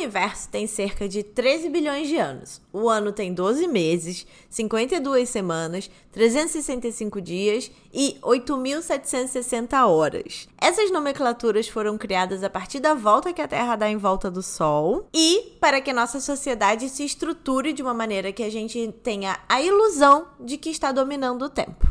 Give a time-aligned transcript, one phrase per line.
[0.00, 2.60] universo tem cerca de 13 bilhões de anos.
[2.72, 10.48] O ano tem 12 meses, 52 semanas, 365 dias e 8.760 horas.
[10.58, 14.42] Essas nomenclaturas foram criadas a partir da volta que a Terra dá em volta do
[14.42, 19.38] Sol e para que nossa sociedade se estruture de uma maneira que a gente tenha
[19.48, 21.86] a ilusão de que está dominando o tempo.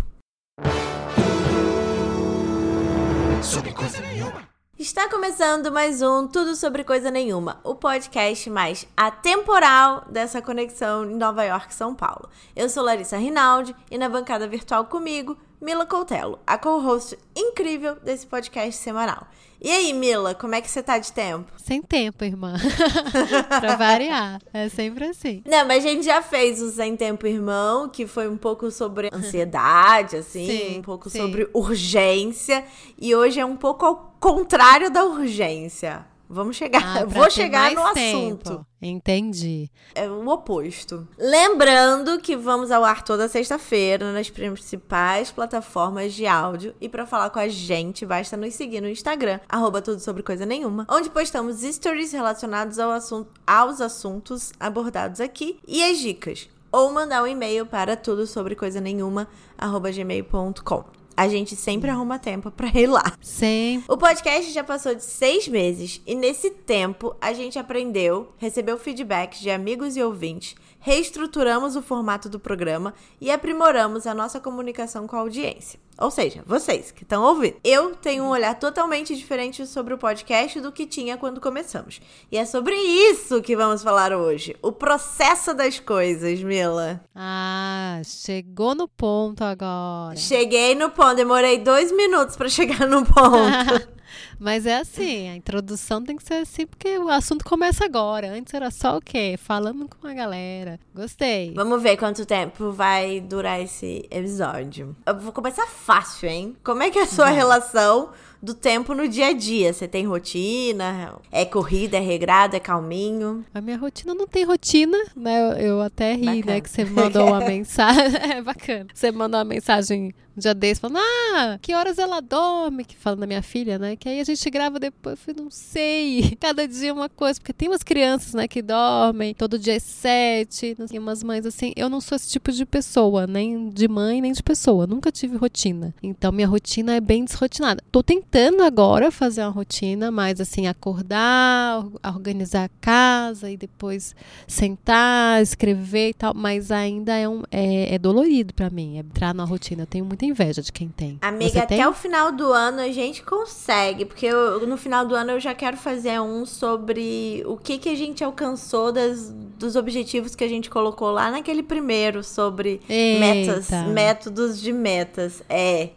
[3.41, 4.48] Sobre coisa nenhuma.
[4.79, 11.15] Está começando mais um Tudo Sobre Coisa Nenhuma, o podcast mais atemporal dessa conexão em
[11.15, 12.29] Nova York São Paulo.
[12.55, 18.25] Eu sou Larissa Rinaldi e na bancada virtual comigo, Mila Coutelo, a co-host incrível desse
[18.25, 19.27] podcast semanal.
[19.61, 21.51] E aí, Mila, como é que você tá de tempo?
[21.57, 22.55] Sem tempo, irmã.
[23.59, 24.41] pra variar.
[24.53, 25.43] É sempre assim.
[25.45, 29.09] Não, mas a gente já fez o Sem Tempo Irmão, que foi um pouco sobre
[29.11, 31.19] ansiedade, assim, sim, um pouco sim.
[31.19, 32.63] sobre urgência.
[32.97, 36.05] E hoje é um pouco ao contrário da urgência.
[36.31, 38.49] Vamos chegar, ah, vou chegar no tempo.
[38.49, 38.65] assunto.
[38.79, 39.71] Entendi.
[39.95, 41.07] É o oposto.
[41.17, 46.75] Lembrando que vamos ao ar toda sexta-feira nas principais plataformas de áudio.
[46.79, 50.45] E para falar com a gente, basta nos seguir no Instagram, arroba tudo sobre coisa
[50.45, 56.47] nenhuma, onde postamos stories relacionados ao assunto, aos assuntos abordados aqui e as dicas.
[56.71, 60.98] Ou mandar um e-mail para tudo sobre coisa nenhuma, arroba gmail.com.
[61.19, 63.03] A gente sempre arruma tempo para ir lá.
[63.19, 63.83] Sim.
[63.89, 69.41] O podcast já passou de seis meses e nesse tempo a gente aprendeu, recebeu feedbacks
[69.41, 75.15] de amigos e ouvintes reestruturamos o formato do programa e aprimoramos a nossa comunicação com
[75.15, 75.79] a audiência.
[75.99, 77.57] Ou seja, vocês que estão ouvindo.
[77.61, 81.99] Eu tenho um olhar totalmente diferente sobre o podcast do que tinha quando começamos.
[82.31, 84.55] E é sobre isso que vamos falar hoje.
[84.61, 87.01] O processo das coisas, Mila.
[87.13, 90.15] Ah, chegou no ponto agora.
[90.15, 91.15] Cheguei no ponto.
[91.15, 93.89] Demorei dois minutos para chegar no ponto.
[94.39, 98.31] Mas é assim, a introdução tem que ser assim, porque o assunto começa agora.
[98.31, 99.35] Antes era só o quê?
[99.37, 100.79] Falando com a galera.
[100.93, 101.53] Gostei.
[101.53, 104.95] Vamos ver quanto tempo vai durar esse episódio.
[105.05, 106.55] Eu vou começar fácil, hein?
[106.63, 108.09] Como é que é a sua relação
[108.41, 109.73] do tempo no dia a dia.
[109.73, 111.15] Você tem rotina?
[111.31, 113.45] É corrida, é regrado, é calminho?
[113.53, 115.41] A minha rotina não tem rotina, né?
[115.41, 116.53] Eu, eu até ri, né, bacana.
[116.53, 116.61] né?
[116.61, 118.15] Que você mandou uma mensagem.
[118.37, 118.87] é bacana.
[118.93, 122.83] Você mandou uma mensagem dia desse falando, ah, que horas ela dorme?
[122.83, 123.95] Que falando da minha filha, né?
[123.95, 125.13] Que aí a gente grava depois.
[125.13, 126.35] Eu falei, não sei.
[126.39, 127.39] Cada dia uma coisa.
[127.39, 130.75] Porque tem umas crianças, né, que dormem todo dia às sete.
[130.89, 131.73] Tem umas mães assim.
[131.75, 134.87] Eu não sou esse tipo de pessoa, nem de mãe, nem de pessoa.
[134.87, 135.93] Nunca tive rotina.
[136.01, 137.83] Então minha rotina é bem desrotinada.
[137.91, 144.15] Tô tentando agora fazer uma rotina mais assim, acordar, organizar a casa e depois
[144.47, 149.33] sentar, escrever e tal, mas ainda é, um, é, é dolorido para mim é entrar
[149.33, 149.83] na rotina.
[149.83, 151.17] Eu tenho muita inveja de quem tem.
[151.21, 151.85] Amiga, Você até tem?
[151.85, 155.53] o final do ano a gente consegue, porque eu, no final do ano eu já
[155.53, 160.47] quero fazer um sobre o que, que a gente alcançou das, dos objetivos que a
[160.47, 163.19] gente colocou lá naquele primeiro sobre Eita.
[163.19, 165.43] metas, métodos de metas.
[165.49, 165.89] É,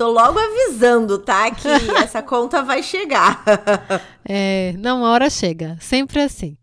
[0.00, 1.50] Tô logo avisando, tá?
[1.50, 1.68] Que
[2.02, 3.44] essa conta vai chegar.
[4.26, 5.76] é, não, uma hora chega.
[5.78, 6.56] Sempre assim.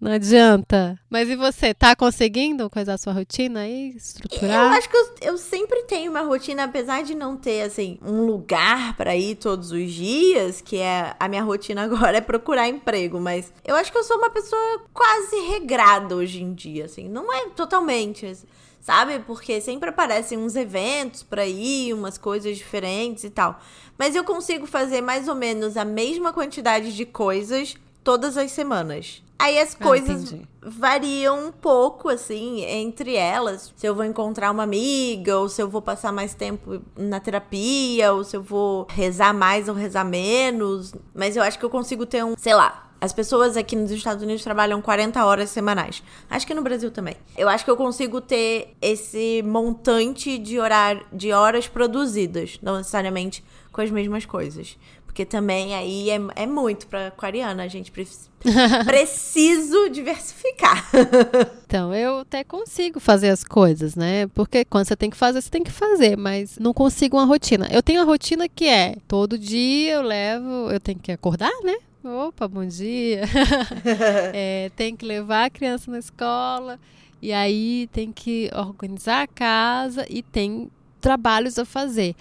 [0.00, 0.98] Não adianta.
[1.10, 4.72] Mas e você, tá conseguindo coisar a sua rotina aí, estruturar?
[4.72, 8.24] Eu acho que eu, eu, sempre tenho uma rotina, apesar de não ter, assim, um
[8.24, 13.20] lugar para ir todos os dias, que é a minha rotina agora é procurar emprego,
[13.20, 17.30] mas eu acho que eu sou uma pessoa quase regrada hoje em dia, assim, não
[17.32, 18.24] é totalmente.
[18.24, 18.46] Assim
[18.80, 19.18] sabe?
[19.20, 23.60] Porque sempre aparecem uns eventos para ir, umas coisas diferentes e tal.
[23.98, 29.22] Mas eu consigo fazer mais ou menos a mesma quantidade de coisas todas as semanas.
[29.40, 33.72] Aí as ah, coisas variam um pouco, assim, entre elas.
[33.74, 38.12] Se eu vou encontrar uma amiga, ou se eu vou passar mais tempo na terapia,
[38.12, 40.94] ou se eu vou rezar mais ou rezar menos.
[41.14, 44.22] Mas eu acho que eu consigo ter um, sei lá, as pessoas aqui nos Estados
[44.22, 46.02] Unidos trabalham 40 horas semanais.
[46.28, 47.16] Acho que no Brasil também.
[47.34, 53.42] Eu acho que eu consigo ter esse montante de horário, de horas produzidas, não necessariamente
[53.72, 54.76] com as mesmas coisas.
[55.10, 58.30] Porque também aí é, é muito para aquariana, a gente precisa
[58.86, 60.88] preciso diversificar.
[61.66, 64.28] então, eu até consigo fazer as coisas, né?
[64.28, 67.66] Porque quando você tem que fazer, você tem que fazer, mas não consigo uma rotina.
[67.72, 71.76] Eu tenho a rotina que é todo dia eu levo, eu tenho que acordar, né?
[72.04, 73.22] Opa, bom dia.
[74.32, 76.78] é, tem que levar a criança na escola.
[77.20, 80.70] E aí tem que organizar a casa e tem
[81.00, 82.14] trabalhos a fazer.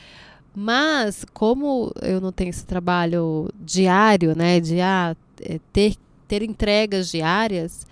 [0.62, 5.96] Mas, como eu não tenho esse trabalho diário, né, de ah, é, ter,
[6.28, 7.88] ter entregas diárias,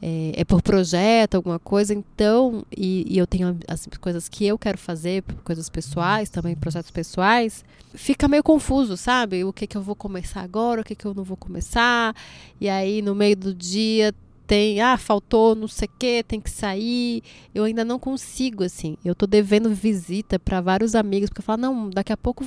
[0.00, 4.56] é, é, por projeto, alguma coisa, então, e, e, eu tenho as coisas que eu
[4.56, 9.42] quero fazer, coisas pessoais, também projetos pessoais, fica meio confuso, sabe?
[9.42, 12.14] O que, que eu vou começar agora, o que, que eu não vou começar,
[12.60, 14.14] e aí no meio do dia
[14.48, 17.22] tem, ah, faltou não sei o que, tem que sair.
[17.54, 18.96] Eu ainda não consigo, assim.
[19.04, 22.46] Eu tô devendo visita para vários amigos, porque eu falo, não, daqui a pouco,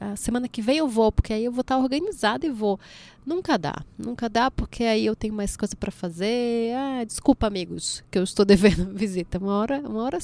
[0.00, 2.78] a semana que vem eu vou, porque aí eu vou estar tá organizada e vou.
[3.26, 6.72] Nunca dá, nunca dá, porque aí eu tenho mais coisa para fazer.
[6.72, 9.38] Ah, desculpa, amigos, que eu estou devendo visita.
[9.38, 10.18] Uma hora, uma hora,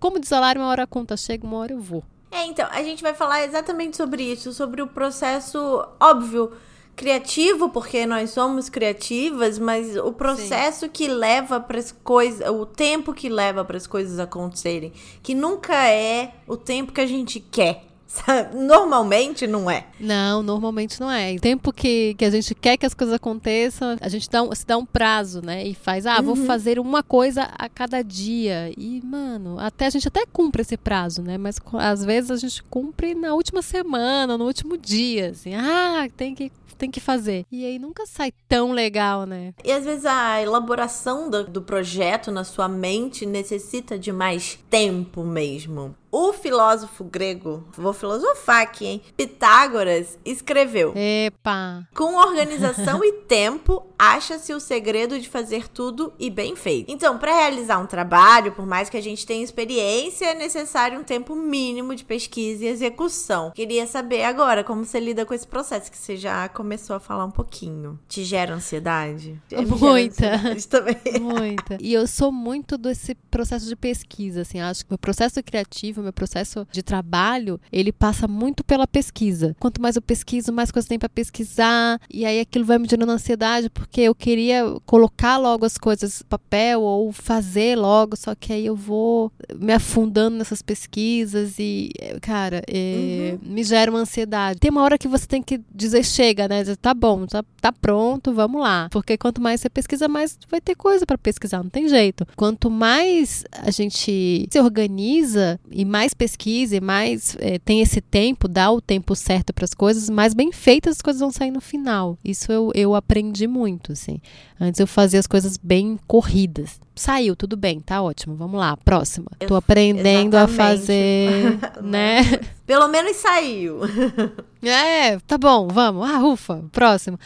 [0.00, 2.02] como de salário, uma hora a conta chega, uma hora eu vou.
[2.30, 6.50] É, então, a gente vai falar exatamente sobre isso, sobre o processo óbvio
[6.96, 10.90] criativo porque nós somos criativas, mas o processo Sim.
[10.92, 15.74] que leva para as coisas, o tempo que leva para as coisas acontecerem, que nunca
[15.88, 17.84] é o tempo que a gente quer.
[18.54, 19.86] Normalmente não é.
[20.00, 21.34] Não, normalmente não é.
[21.34, 24.54] O tempo que, que a gente quer que as coisas aconteçam, a gente dá um,
[24.54, 25.66] se dá um prazo, né?
[25.66, 26.22] E faz, ah, uhum.
[26.22, 28.72] vou fazer uma coisa a cada dia.
[28.76, 31.36] E, mano, até a gente até cumpre esse prazo, né?
[31.36, 35.54] Mas às vezes a gente cumpre na última semana, no último dia, assim.
[35.54, 37.44] Ah, tem que tem que fazer.
[37.50, 39.54] E aí nunca sai tão legal, né?
[39.64, 45.24] E às vezes a elaboração do, do projeto na sua mente necessita de mais tempo
[45.24, 45.94] mesmo.
[46.18, 49.02] O filósofo grego, vou filosofar aqui, hein?
[49.14, 51.86] Pitágoras escreveu: Epa!
[51.94, 56.90] Com organização e tempo, acha-se o segredo de fazer tudo e bem feito.
[56.90, 61.04] Então, para realizar um trabalho, por mais que a gente tenha experiência, é necessário um
[61.04, 63.50] tempo mínimo de pesquisa e execução.
[63.50, 67.26] Queria saber agora como você lida com esse processo que você já começou a falar
[67.26, 68.00] um pouquinho.
[68.08, 69.38] Te gera ansiedade?
[69.78, 70.36] Muita.
[70.36, 71.20] Ansiedade também.
[71.20, 71.76] Muita.
[71.78, 76.12] E eu sou muito desse processo de pesquisa, assim, acho que o processo criativo meu
[76.12, 79.56] processo de trabalho, ele passa muito pela pesquisa.
[79.58, 83.10] Quanto mais eu pesquiso, mais coisas tem para pesquisar, e aí aquilo vai me gerando
[83.10, 88.52] ansiedade, porque eu queria colocar logo as coisas no papel ou fazer logo, só que
[88.52, 93.52] aí eu vou me afundando nessas pesquisas e, cara, é, uhum.
[93.52, 94.58] me gera uma ansiedade.
[94.58, 96.60] Tem uma hora que você tem que dizer chega, né?
[96.60, 98.88] Dizer, tá bom, tá, tá pronto, vamos lá.
[98.90, 102.26] Porque quanto mais você pesquisa, mais vai ter coisa para pesquisar, não tem jeito.
[102.36, 108.48] Quanto mais a gente se organiza e mais pesquisa e mais é, tem esse tempo,
[108.48, 111.60] dá o tempo certo para as coisas, mais bem feitas as coisas vão sair no
[111.60, 112.18] final.
[112.24, 114.20] Isso eu, eu aprendi muito, assim.
[114.60, 116.80] Antes eu fazia as coisas bem corridas.
[116.96, 118.34] Saiu, tudo bem, tá ótimo.
[118.34, 119.26] Vamos lá, próxima.
[119.46, 120.60] Tô aprendendo Exatamente.
[120.60, 122.22] a fazer, né?
[122.66, 123.80] Pelo menos saiu.
[124.68, 126.08] É, tá bom, vamos.
[126.10, 127.16] Ah, ufa, próximo.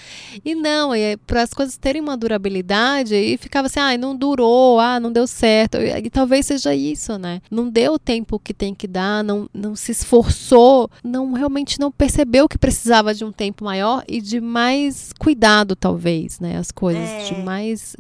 [0.45, 4.79] E não, e para as coisas terem uma durabilidade, e ficava assim, ah, não durou,
[4.79, 5.79] ah, não deu certo.
[5.79, 7.41] E, e, talvez seja isso, né?
[7.51, 11.91] Não deu o tempo que tem que dar, não, não se esforçou, não realmente não
[11.91, 16.59] percebeu que precisava de um tempo maior e de mais cuidado, talvez, né?
[16.59, 17.23] As coisas, é.
[17.25, 17.97] de mais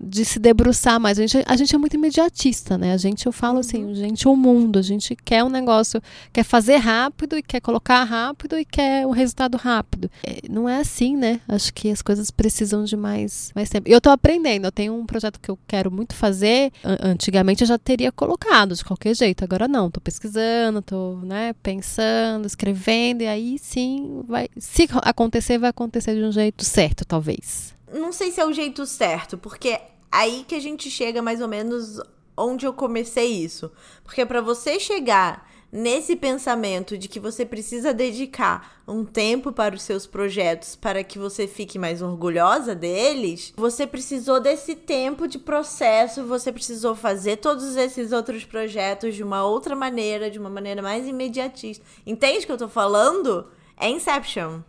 [0.00, 1.18] de se debruçar mais.
[1.18, 2.92] A gente, a gente é muito imediatista, né?
[2.92, 3.94] A gente, eu falo assim, uhum.
[3.94, 6.00] gente, o mundo, a gente quer um negócio,
[6.32, 10.08] quer fazer rápido e quer colocar rápido e quer um resultado rápido.
[10.22, 11.40] É, não é assim, né?
[11.48, 13.88] Acho que as coisas precisam de mais, mais tempo.
[13.88, 16.72] Eu tô aprendendo, eu tenho um projeto que eu quero muito fazer.
[17.02, 19.90] Antigamente eu já teria colocado de qualquer jeito, agora não.
[19.90, 24.48] Tô pesquisando, tô, né, pensando, escrevendo, e aí sim, vai.
[24.56, 28.86] Se acontecer, vai acontecer de um jeito certo, talvez não sei se é o jeito
[28.86, 29.80] certo, porque
[30.10, 32.00] aí que a gente chega mais ou menos
[32.36, 33.70] onde eu comecei isso.
[34.04, 39.82] Porque para você chegar nesse pensamento de que você precisa dedicar um tempo para os
[39.82, 46.24] seus projetos para que você fique mais orgulhosa deles, você precisou desse tempo de processo,
[46.24, 51.06] você precisou fazer todos esses outros projetos de uma outra maneira, de uma maneira mais
[51.06, 51.84] imediatista.
[52.06, 53.46] Entende o que eu tô falando?
[53.76, 54.60] É Inception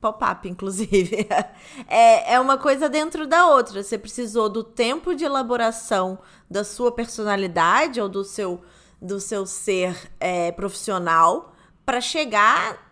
[0.00, 1.26] pop-up, inclusive.
[1.88, 3.82] é, é uma coisa dentro da outra.
[3.82, 6.18] Você precisou do tempo de elaboração
[6.50, 8.62] da sua personalidade ou do seu,
[9.00, 11.52] do seu ser é, profissional
[11.84, 12.84] para chegar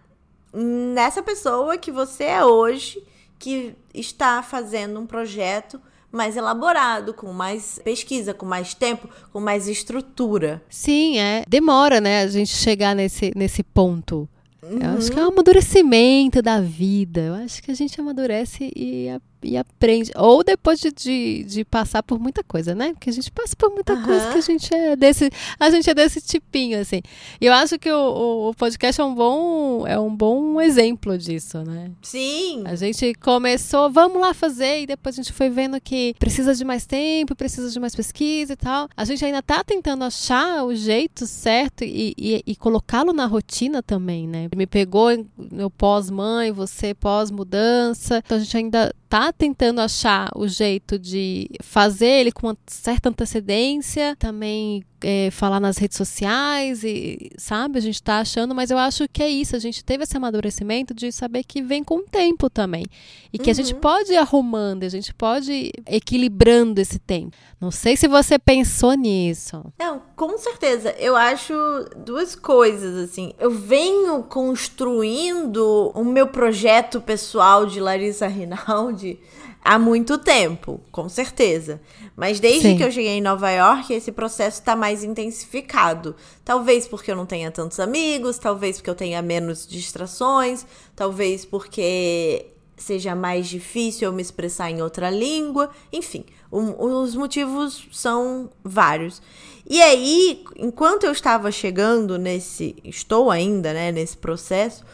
[0.53, 3.03] nessa pessoa que você é hoje,
[3.39, 5.81] que está fazendo um projeto
[6.15, 10.63] mais elaborado, com mais pesquisa, com mais tempo, com mais estrutura.
[10.69, 11.45] Sim, é.
[11.49, 14.29] Demora, né, a gente chegar nesse, nesse ponto.
[14.71, 14.79] Uhum.
[14.81, 17.21] Eu acho que é um amadurecimento da vida.
[17.21, 19.09] Eu acho que a gente amadurece e
[19.45, 20.11] e aprende.
[20.17, 22.93] Ou depois de, de, de, passar por muita coisa, né?
[22.93, 24.03] Porque a gente passa por muita uhum.
[24.03, 25.31] coisa que a gente é desse.
[25.59, 27.03] A gente é desse tipinho, assim.
[27.41, 31.63] E eu acho que o, o, podcast é um bom, é um bom exemplo disso,
[31.63, 31.91] né?
[32.03, 32.63] Sim.
[32.65, 36.65] A gente começou, vamos lá fazer, e depois a gente foi vendo que precisa de
[36.65, 38.89] mais tempo, precisa de mais pesquisa e tal.
[38.97, 43.83] A gente ainda tá tentando achar o jeito certo e, e, e colocá-lo na rotina
[43.83, 44.49] também, né?
[44.55, 45.11] Me pegou
[45.53, 48.23] eu pós-mãe, você pós-mudança.
[48.25, 53.11] Então a gente ainda tá tentando achar o jeito de fazer ele com uma certa
[53.11, 58.79] antecedência, também é, falar nas redes sociais e sabe a gente está achando mas eu
[58.79, 62.03] acho que é isso a gente teve esse amadurecimento de saber que vem com o
[62.03, 62.87] tempo também
[63.31, 63.51] e que uhum.
[63.51, 63.81] a gente uhum.
[63.81, 68.95] pode ir arrumando a gente pode ir equilibrando esse tempo não sei se você pensou
[68.95, 71.55] nisso não com certeza eu acho
[71.99, 79.21] duas coisas assim eu venho construindo o meu projeto pessoal de Larissa Rinaldi
[79.65, 81.81] há muito tempo, com certeza.
[82.15, 82.77] Mas desde Sim.
[82.77, 86.15] que eu cheguei em Nova York, esse processo está mais intensificado.
[86.45, 92.51] Talvez porque eu não tenha tantos amigos, talvez porque eu tenha menos distrações, talvez porque
[92.77, 95.71] seja mais difícil eu me expressar em outra língua.
[95.91, 99.23] Enfim, os motivos são vários.
[99.67, 102.77] E aí, enquanto eu estava chegando nesse.
[102.85, 104.85] Estou ainda, né, nesse processo.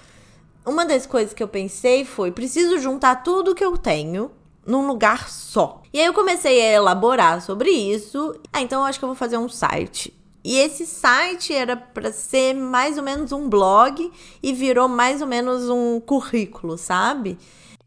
[0.65, 4.31] Uma das coisas que eu pensei foi: preciso juntar tudo que eu tenho
[4.67, 5.83] num lugar só.
[5.93, 8.39] E aí eu comecei a elaborar sobre isso.
[8.53, 10.13] Ah, então eu acho que eu vou fazer um site.
[10.43, 14.11] E esse site era para ser mais ou menos um blog
[14.43, 17.39] e virou mais ou menos um currículo, sabe?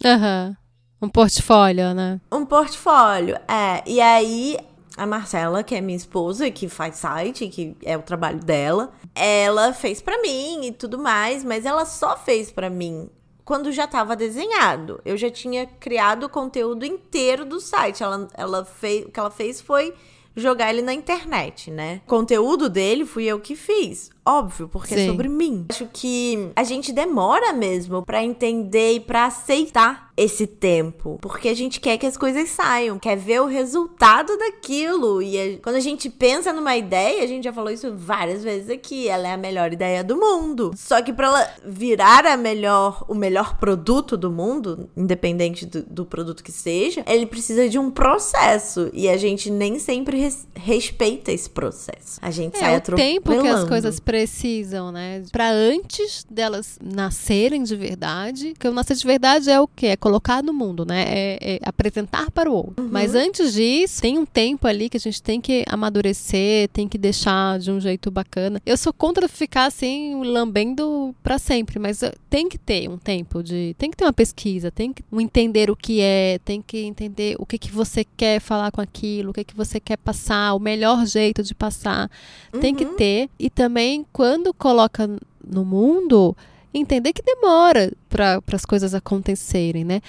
[0.04, 0.50] Aham.
[0.50, 0.64] Uhum.
[1.08, 2.22] Um portfólio, né?
[2.32, 3.84] Um portfólio, é.
[3.86, 4.58] E aí
[4.96, 9.74] a Marcela, que é minha esposa, que faz site, que é o trabalho dela, ela
[9.74, 13.10] fez para mim e tudo mais, mas ela só fez para mim
[13.46, 15.02] quando já estava desenhado.
[15.06, 18.04] Eu já tinha criado o conteúdo inteiro do site.
[18.04, 19.94] Ela, ela fez, o que ela fez foi
[20.36, 22.02] jogar ele na internet, né?
[22.06, 24.10] O conteúdo dele fui eu que fiz.
[24.26, 25.04] Óbvio, porque é Sim.
[25.04, 25.66] é sobre mim.
[25.70, 31.56] Acho que a gente demora mesmo para entender e para aceitar esse tempo, porque a
[31.56, 35.22] gente quer que as coisas saiam, quer ver o resultado daquilo.
[35.22, 38.70] E a, quando a gente pensa numa ideia, a gente já falou isso várias vezes
[38.70, 40.72] aqui, ela é a melhor ideia do mundo.
[40.76, 46.06] Só que para ela virar a melhor, o melhor produto do mundo, independente do, do,
[46.06, 51.32] produto que seja, ele precisa de um processo e a gente nem sempre res, respeita
[51.32, 52.20] esse processo.
[52.22, 55.24] A gente é, sai o tempo que as coisas precisam, né?
[55.32, 59.88] Para antes delas nascerem de verdade, que o nascer de verdade é o quê?
[59.88, 61.04] É colocar no mundo, né?
[61.08, 62.84] É, é apresentar para o outro.
[62.84, 62.90] Uhum.
[62.92, 66.96] Mas antes disso, tem um tempo ali que a gente tem que amadurecer, tem que
[66.96, 68.62] deixar de um jeito bacana.
[68.64, 73.76] Eu sou contra ficar assim, lambendo para sempre, mas tem que ter um tempo de.
[73.80, 77.48] Tem que ter uma pesquisa, tem que entender o que é, tem que entender o
[77.48, 81.04] que, que você quer falar com aquilo, o que, que você quer passar, o melhor
[81.08, 82.12] jeito de passar.
[82.54, 82.60] Uhum.
[82.60, 82.96] Tem que uhum.
[82.96, 83.30] ter.
[83.40, 85.10] E também, quando coloca
[85.46, 86.36] no mundo,
[86.74, 90.02] entender que demora para as coisas acontecerem, né?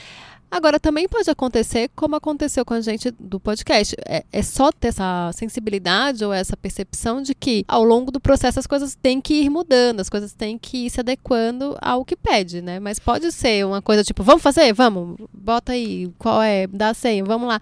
[0.54, 3.96] Agora, também pode acontecer como aconteceu com a gente do podcast.
[4.06, 8.60] É, é, só ter essa sensibilidade ou essa percepção de que ao longo do processo
[8.60, 12.14] as coisas têm que ir mudando, as coisas têm que ir se adequando ao que
[12.14, 12.78] pede, né?
[12.78, 14.72] Mas pode ser uma coisa tipo, vamos fazer?
[14.72, 16.68] Vamos, bota aí, qual é?
[16.68, 17.60] Dá senha, vamos lá.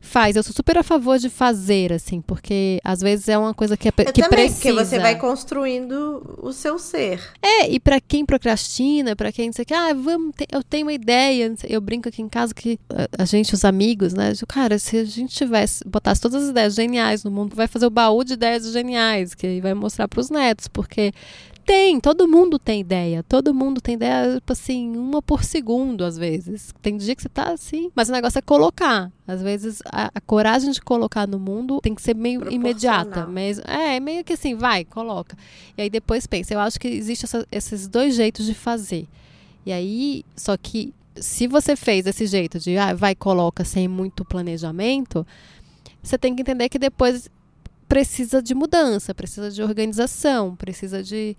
[0.00, 3.76] Faz, eu sou super a favor de fazer, assim, porque às vezes é uma coisa
[3.76, 4.60] que, é, eu que também, precisa.
[4.60, 7.20] Porque você vai construindo o seu ser.
[7.42, 11.52] É, e para quem procrastina, para quem diz que, ah, vamos, eu tenho uma ideia,
[11.68, 12.78] eu brinco aqui em casa que
[13.18, 16.74] a, gente, os amigos, né, digo, cara, se a gente tivesse, botasse todas as ideias
[16.74, 20.30] geniais no mundo, vai fazer o baú de ideias geniais, que vai mostrar para os
[20.30, 21.12] netos, porque
[21.66, 23.24] tem, todo mundo tem ideia.
[23.24, 26.72] Todo mundo tem ideia, tipo assim, uma por segundo, às vezes.
[26.80, 27.90] Tem dia que você tá assim.
[27.94, 29.10] Mas o negócio é colocar.
[29.26, 33.26] Às vezes, a, a coragem de colocar no mundo tem que ser meio imediata.
[33.26, 33.64] Mesmo.
[33.66, 35.36] É, meio que assim, vai, coloca.
[35.76, 36.54] E aí depois pensa.
[36.54, 39.08] Eu acho que existe esses dois jeitos de fazer.
[39.66, 44.24] E aí, só que se você fez desse jeito de ah, vai coloca sem muito
[44.24, 45.26] planejamento,
[46.00, 47.28] você tem que entender que depois
[47.88, 51.36] precisa de mudança, precisa de organização, precisa de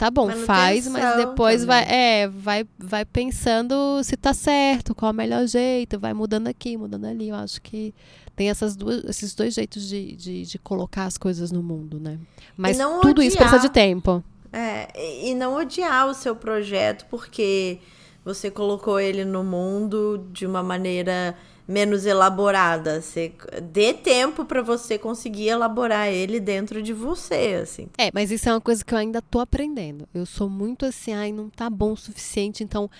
[0.00, 5.12] tá bom, faz, mas depois vai, é, vai, vai pensando se tá certo, qual é
[5.12, 7.28] o melhor jeito, vai mudando aqui, mudando ali.
[7.28, 7.94] Eu acho que
[8.34, 12.18] tem essas duas, esses dois jeitos de, de, de colocar as coisas no mundo, né?
[12.56, 14.24] Mas tudo odiar, isso precisa de tempo.
[14.50, 17.78] É, e não odiar o seu projeto porque
[18.24, 21.36] você colocou ele no mundo de uma maneira
[21.66, 23.00] menos elaborada.
[23.00, 27.88] Você dê tempo para você conseguir elaborar ele dentro de você, assim.
[27.98, 30.08] É, mas isso é uma coisa que eu ainda tô aprendendo.
[30.12, 32.90] Eu sou muito assim, ai, não tá bom o suficiente, então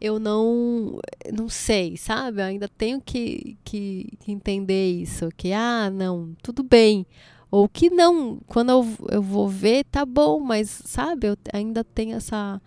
[0.00, 0.98] eu não
[1.32, 2.40] não sei, sabe?
[2.40, 7.06] Eu ainda tenho que, que, que entender isso, que ah, não, tudo bem.
[7.50, 12.16] Ou que não, quando eu, eu vou ver, tá bom, mas sabe, eu ainda tenho
[12.16, 12.60] essa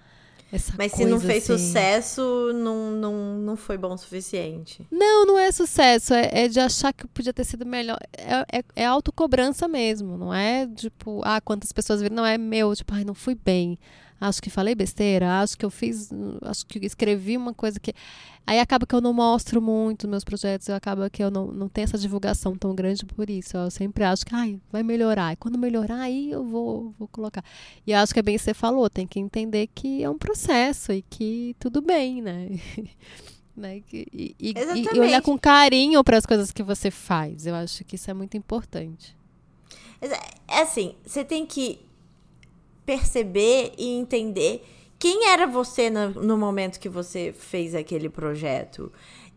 [0.52, 1.58] essa Mas se não fez assim...
[1.58, 4.86] sucesso, não, não, não foi bom o suficiente.
[4.90, 6.14] Não, não é sucesso.
[6.14, 7.98] É, é de achar que podia ter sido melhor.
[8.18, 10.18] É, é, é autocobrança mesmo.
[10.18, 12.16] Não é tipo, ah, quantas pessoas viram.
[12.16, 13.78] Não é meu, tipo, ai, não fui bem.
[14.20, 16.10] Acho que falei besteira, acho que eu fiz,
[16.42, 17.94] acho que escrevi uma coisa que.
[18.46, 21.84] Aí acaba que eu não mostro muito meus projetos, acaba que eu não, não tenho
[21.84, 23.58] essa divulgação tão grande por isso.
[23.58, 25.34] Eu sempre acho que ai, vai melhorar.
[25.34, 27.44] E quando melhorar, aí eu vou, vou colocar.
[27.86, 30.94] E acho que é bem que você falou, tem que entender que é um processo
[30.94, 32.50] e que tudo bem, né?
[33.56, 33.82] né?
[33.92, 34.54] E, e,
[34.94, 37.46] e, olhar com carinho para as coisas que você faz.
[37.46, 39.18] Eu acho que isso é muito importante.
[40.48, 41.80] É assim, você tem que
[42.88, 44.66] perceber e entender
[44.98, 48.92] quem era você no, no momento que você fez aquele projeto.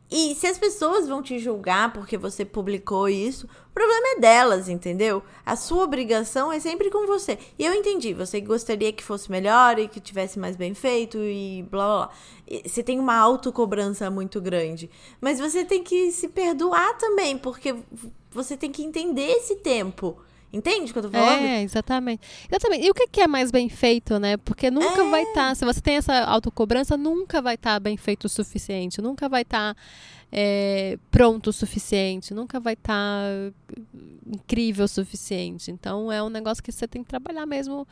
[0.08, 4.68] E se as pessoas vão te julgar porque você publicou isso, o problema é delas,
[4.68, 5.22] entendeu?
[5.46, 7.38] A sua obrigação é sempre com você.
[7.58, 11.64] E eu entendi, você gostaria que fosse melhor e que tivesse mais bem feito e
[11.70, 12.60] blá blá blá.
[12.66, 14.90] Você tem uma autocobrança muito grande.
[15.20, 17.74] Mas você tem que se perdoar também, porque
[18.30, 20.16] você tem que entender esse tempo.
[20.52, 21.44] Entende o que eu tô falando?
[21.44, 22.26] É, exatamente.
[22.50, 22.84] Exatamente.
[22.84, 24.36] E o que é mais bem feito, né?
[24.36, 25.10] Porque nunca é.
[25.10, 25.48] vai estar.
[25.50, 29.00] Tá, se você tem essa autocobrança, nunca vai estar tá bem feito o suficiente.
[29.00, 29.80] Nunca vai estar tá,
[30.32, 32.34] é, pronto o suficiente.
[32.34, 33.76] Nunca vai estar tá
[34.26, 35.70] incrível o suficiente.
[35.70, 37.86] Então é um negócio que você tem que trabalhar mesmo.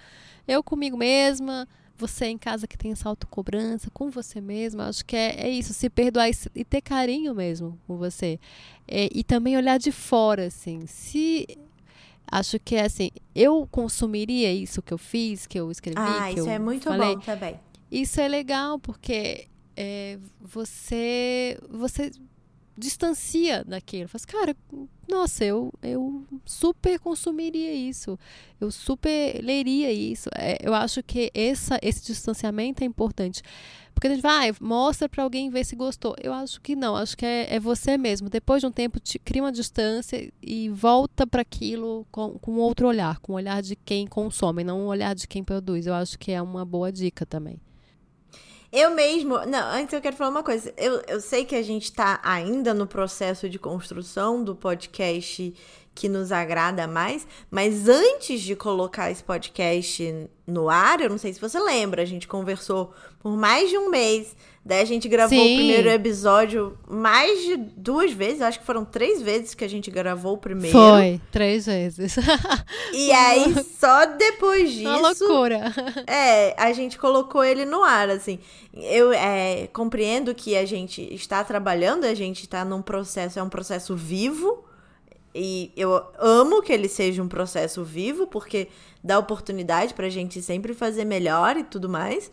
[0.47, 1.67] Eu comigo mesma.
[1.97, 5.75] Você em casa que tem essa autocobrança com você mesma, acho que é, é isso,
[5.75, 8.39] se perdoar e, e ter carinho mesmo com você.
[8.87, 10.87] É, e também olhar de fora, assim.
[10.87, 11.45] Se
[12.31, 15.99] Acho que é assim, eu consumiria isso que eu fiz, que eu escrevi.
[15.99, 17.17] Ah, isso é muito falei.
[17.17, 17.59] bom também.
[17.91, 22.11] Isso é legal porque é, você você
[22.79, 24.09] distancia daquilo.
[24.09, 24.57] Faz, cara,
[25.09, 28.19] nossa, eu, eu super consumiria isso.
[28.61, 30.29] Eu super leria isso.
[30.35, 33.43] É, eu acho que essa, esse distanciamento é importante.
[33.93, 36.15] Porque a gente vai, ah, mostra para alguém ver se gostou.
[36.23, 38.31] Eu acho que não, acho que é, é você mesmo.
[38.31, 42.87] Depois de um tempo, te, cria uma distância e volta para aquilo com, com outro
[42.87, 45.87] olhar, com o olhar de quem consome, não o olhar de quem produz.
[45.87, 47.61] Eu acho que é uma boa dica também.
[48.71, 49.39] Eu mesmo.
[49.47, 50.73] Não, antes eu quero falar uma coisa.
[50.77, 55.55] Eu, eu sei que a gente tá ainda no processo de construção do podcast
[55.95, 61.33] que nos agrada mais, mas antes de colocar esse podcast no ar, eu não sei
[61.33, 64.37] se você lembra, a gente conversou por mais de um mês.
[64.69, 65.55] Daí a gente gravou Sim.
[65.55, 69.91] o primeiro episódio mais de duas vezes, acho que foram três vezes que a gente
[69.91, 70.77] gravou o primeiro.
[70.77, 72.17] Foi, três vezes.
[72.93, 74.89] E aí, só depois disso.
[74.89, 75.73] Uma loucura.
[76.07, 78.39] É, a gente colocou ele no ar, assim.
[78.75, 83.49] Eu é, compreendo que a gente está trabalhando, a gente está num processo, é um
[83.49, 84.65] processo vivo
[85.35, 88.69] e eu amo que ele seja um processo vivo, porque
[89.03, 92.31] dá oportunidade pra gente sempre fazer melhor e tudo mais.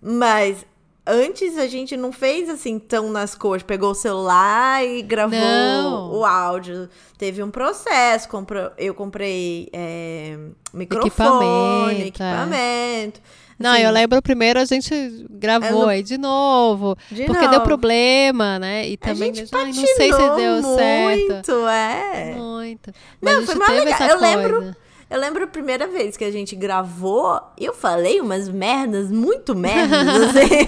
[0.00, 0.64] Mas
[1.06, 3.62] antes a gente não fez assim tão nas cores.
[3.62, 6.12] Pegou o celular e gravou não.
[6.12, 6.88] o áudio.
[7.18, 8.28] Teve um processo.
[8.28, 10.38] Comprou, eu comprei é,
[10.72, 12.08] microfone, equipamento.
[12.08, 13.20] equipamento.
[13.40, 13.44] É.
[13.58, 16.96] Não, assim, eu lembro primeiro a gente gravou aí de novo.
[17.10, 17.50] De porque novo.
[17.52, 18.88] deu problema, né?
[18.88, 21.32] E também a gente ai, não sei se deu muito, certo.
[21.32, 22.34] Muito, é.
[22.34, 22.92] Muito.
[23.20, 24.08] Mas não, foi mais legal.
[24.08, 24.76] Eu lembro.
[25.08, 30.06] Eu lembro a primeira vez que a gente gravou, eu falei umas merdas, muito merdas,
[30.08, 30.66] assim.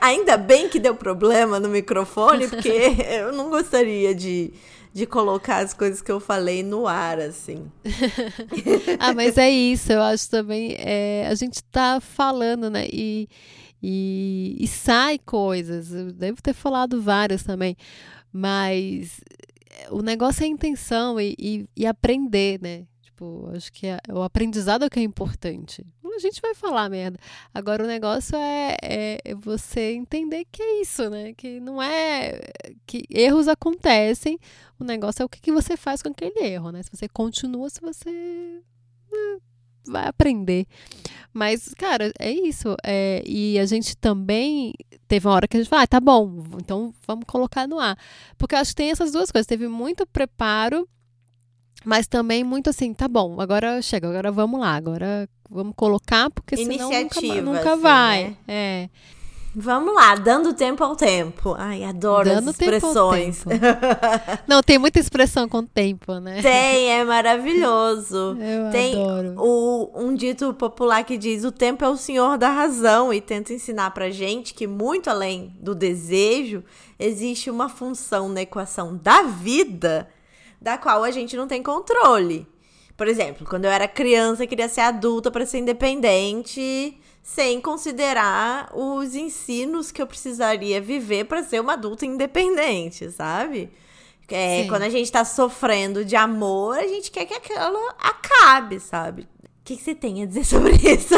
[0.00, 2.68] Ainda bem que deu problema no microfone, porque
[3.20, 4.52] eu não gostaria de
[4.96, 7.70] de colocar as coisas que eu falei no ar, assim.
[8.98, 10.74] ah, mas é isso, eu acho também.
[10.78, 12.86] É, a gente tá falando, né?
[12.90, 13.28] E,
[13.82, 15.92] e, e sai coisas.
[15.92, 17.76] Eu devo ter falado várias também.
[18.32, 19.20] Mas
[19.90, 22.84] o negócio é a intenção e, e, e aprender, né?
[23.16, 25.82] Tipo, acho que é, o aprendizado é que é importante.
[26.04, 27.18] A gente vai falar merda.
[27.52, 31.32] Agora o negócio é, é, é, você entender que é isso, né?
[31.32, 32.40] Que não é.
[32.86, 34.38] que erros acontecem.
[34.78, 36.82] O negócio é o que, que você faz com aquele erro, né?
[36.82, 38.10] Se você continua, se você.
[38.10, 39.38] Né,
[39.86, 40.66] vai aprender.
[41.32, 42.76] Mas, cara, é isso.
[42.84, 44.74] É, e a gente também
[45.08, 47.96] teve uma hora que a gente falou, ah, tá bom, então vamos colocar no ar.
[48.36, 49.46] Porque acho que tem essas duas coisas.
[49.46, 50.86] Teve muito preparo
[51.86, 56.56] mas também muito assim, tá bom, agora chega, agora vamos lá, agora vamos colocar, porque
[56.56, 58.24] senão nunca, nunca assim, vai.
[58.24, 58.36] Né?
[58.48, 58.88] É.
[59.54, 61.54] Vamos lá, dando tempo ao tempo.
[61.56, 63.44] Ai, adoro dando as expressões.
[63.44, 63.64] Tempo
[64.48, 66.42] Não, tem muita expressão com tempo, né?
[66.42, 68.36] Tem, é maravilhoso.
[68.42, 69.34] Eu tem adoro.
[69.38, 73.54] O, um dito popular que diz: o tempo é o senhor da razão, e tenta
[73.54, 76.64] ensinar pra gente que, muito além do desejo,
[76.98, 80.08] existe uma função na equação da vida
[80.66, 82.44] da qual a gente não tem controle.
[82.96, 88.72] Por exemplo, quando eu era criança, eu queria ser adulta para ser independente, sem considerar
[88.74, 93.70] os ensinos que eu precisaria viver para ser uma adulta independente, sabe?
[94.28, 99.28] É, quando a gente tá sofrendo de amor, a gente quer que aquilo acabe, sabe?
[99.66, 101.14] que, que você tem a dizer sobre isso?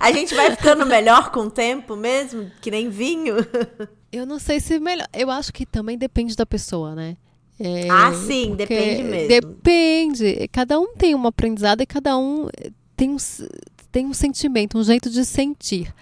[0.00, 2.50] a gente vai ficando melhor com o tempo mesmo?
[2.60, 3.36] Que nem vinho?
[4.10, 5.06] Eu não sei se melhor.
[5.12, 7.16] Eu acho que também depende da pessoa, né?
[7.58, 9.28] É, ah, sim, depende mesmo.
[9.28, 10.48] Depende.
[10.50, 12.48] Cada um tem um aprendizado e cada um
[12.96, 13.16] tem um,
[13.92, 15.94] tem um sentimento, um jeito de sentir.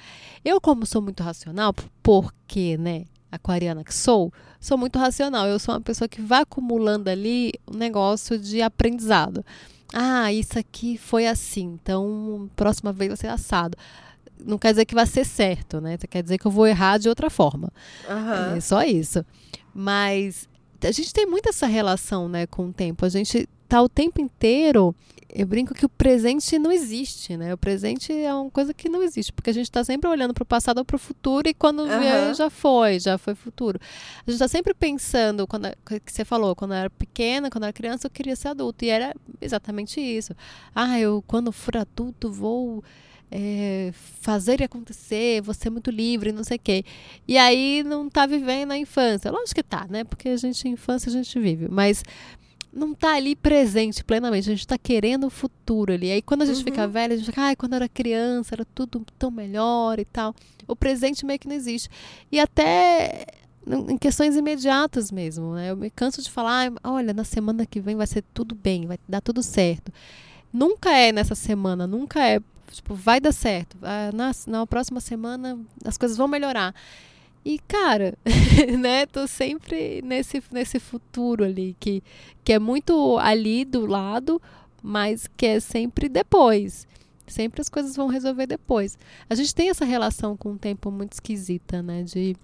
[0.44, 5.46] Eu, como sou muito racional, porque, né, aquariana que sou, sou muito racional.
[5.46, 9.44] Eu sou uma pessoa que vai acumulando ali um negócio de aprendizado.
[9.92, 13.76] Ah, isso aqui foi assim, então próxima vez vai ser assado
[14.44, 15.96] não quer dizer que vai ser certo, né?
[15.96, 17.70] Quer dizer que eu vou errar de outra forma.
[18.08, 18.56] Uhum.
[18.56, 19.24] É só isso.
[19.74, 20.48] Mas
[20.88, 23.04] a gente tem muito essa relação, né, com o tempo.
[23.04, 24.94] A gente tá o tempo inteiro.
[25.34, 27.54] Eu brinco que o presente não existe, né?
[27.54, 30.42] O presente é uma coisa que não existe, porque a gente está sempre olhando para
[30.42, 32.34] o passado ou para o futuro e quando uhum.
[32.34, 33.80] já foi, já foi futuro.
[34.26, 35.68] A gente está sempre pensando, quando
[36.04, 38.84] que você falou, quando eu era pequena, quando eu era criança, eu queria ser adulto
[38.84, 40.34] e era exatamente isso.
[40.74, 42.84] Ah, eu quando for adulto vou
[43.34, 43.90] é,
[44.20, 46.84] fazer e acontecer, você é muito livre, não sei o quê.
[47.26, 49.30] E aí não tá vivendo a infância.
[49.30, 50.04] Lógico que tá, né?
[50.04, 51.66] Porque a gente, infância, a gente vive.
[51.66, 52.04] Mas
[52.70, 54.50] não tá ali presente plenamente.
[54.50, 56.12] A gente tá querendo o futuro ali.
[56.12, 56.64] Aí quando a gente uhum.
[56.64, 60.04] fica velha, a gente fica, ai, quando eu era criança, era tudo tão melhor e
[60.04, 60.34] tal.
[60.68, 61.88] O presente meio que não existe.
[62.30, 63.24] E até
[63.66, 65.70] em questões imediatas mesmo, né?
[65.70, 68.98] Eu me canso de falar, olha, na semana que vem vai ser tudo bem, vai
[69.08, 69.90] dar tudo certo.
[70.52, 72.40] Nunca é nessa semana, nunca é
[72.72, 73.76] Tipo, vai dar certo.
[73.82, 76.74] Ah, na, na próxima semana as coisas vão melhorar.
[77.44, 78.16] E, cara,
[78.78, 82.02] né, tô sempre nesse, nesse futuro ali, que,
[82.44, 84.40] que é muito ali do lado,
[84.82, 86.86] mas que é sempre depois.
[87.26, 88.98] Sempre as coisas vão resolver depois.
[89.28, 92.02] A gente tem essa relação com o tempo muito esquisita, né?
[92.02, 92.36] De,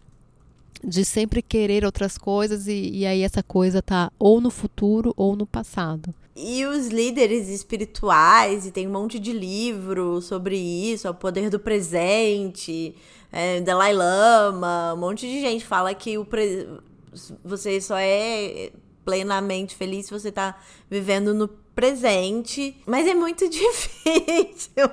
[0.82, 5.36] de sempre querer outras coisas e, e aí essa coisa tá ou no futuro ou
[5.36, 6.14] no passado.
[6.40, 11.58] E os líderes espirituais, e tem um monte de livro sobre isso, o poder do
[11.58, 12.94] presente,
[13.32, 16.68] é, Dalai Lama, um monte de gente fala que o pre...
[17.44, 18.70] você só é
[19.04, 20.56] plenamente feliz se você tá
[20.88, 22.76] vivendo no presente.
[22.86, 24.84] Mas é muito difícil.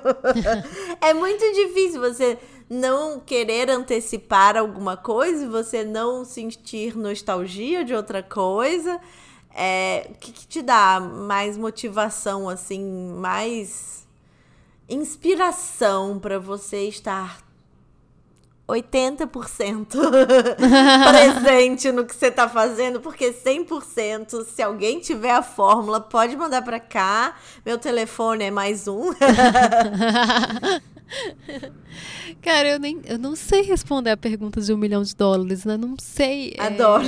[1.00, 2.36] é muito difícil você
[2.68, 9.00] não querer antecipar alguma coisa você não sentir nostalgia de outra coisa.
[9.58, 14.06] É, o que, que te dá mais motivação, assim, mais
[14.86, 17.38] inspiração para você estar
[18.68, 19.86] 80%
[21.08, 26.60] presente no que você tá fazendo, porque 100%, se alguém tiver a fórmula, pode mandar
[26.62, 27.36] para cá.
[27.64, 29.12] Meu telefone é mais um.
[32.42, 35.76] Cara, eu nem eu não sei responder a pergunta de um milhão de dólares, né?
[35.76, 36.54] Não sei.
[36.58, 37.06] É, Adoro.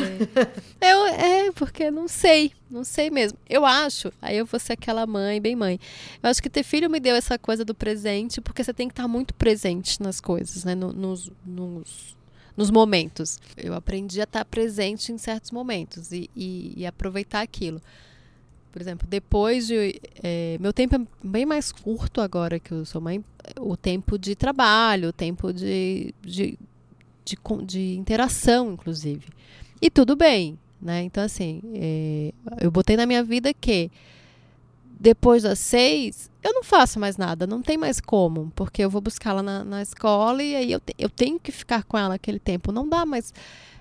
[0.80, 2.52] É, eu, é, porque não sei.
[2.70, 3.38] Não sei mesmo.
[3.48, 5.80] Eu acho, aí eu vou ser aquela mãe, bem mãe.
[6.22, 8.92] Eu acho que ter filho me deu essa coisa do presente, porque você tem que
[8.92, 10.74] estar muito presente nas coisas, né?
[10.74, 12.16] nos, nos,
[12.56, 13.38] nos momentos.
[13.56, 17.80] Eu aprendi a estar presente em certos momentos e, e, e aproveitar aquilo.
[18.72, 20.00] Por exemplo, depois de.
[20.22, 23.24] É, meu tempo é bem mais curto agora que eu sou mãe.
[23.61, 26.59] O tempo de trabalho, o tempo de, de,
[27.24, 29.26] de, de interação, inclusive.
[29.81, 31.02] E tudo bem, né?
[31.02, 33.90] Então, assim, é, eu botei na minha vida que
[35.00, 39.00] depois das seis, eu não faço mais nada, não tem mais como, porque eu vou
[39.00, 42.40] buscá-la na, na, escola e aí eu, te, eu tenho que ficar com ela aquele
[42.40, 42.72] tempo.
[42.72, 43.33] Não dá mais.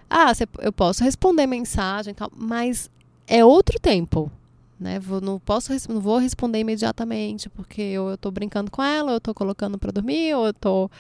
[0.10, 2.90] Ah, eu posso responder mensagem e tal, mas
[3.26, 4.32] é outro tempo,
[4.80, 5.00] né?
[5.00, 9.18] Vou, não posso não vou responder imediatamente porque eu estou brincando com ela, ou eu
[9.18, 10.92] estou colocando para dormir, ou eu estou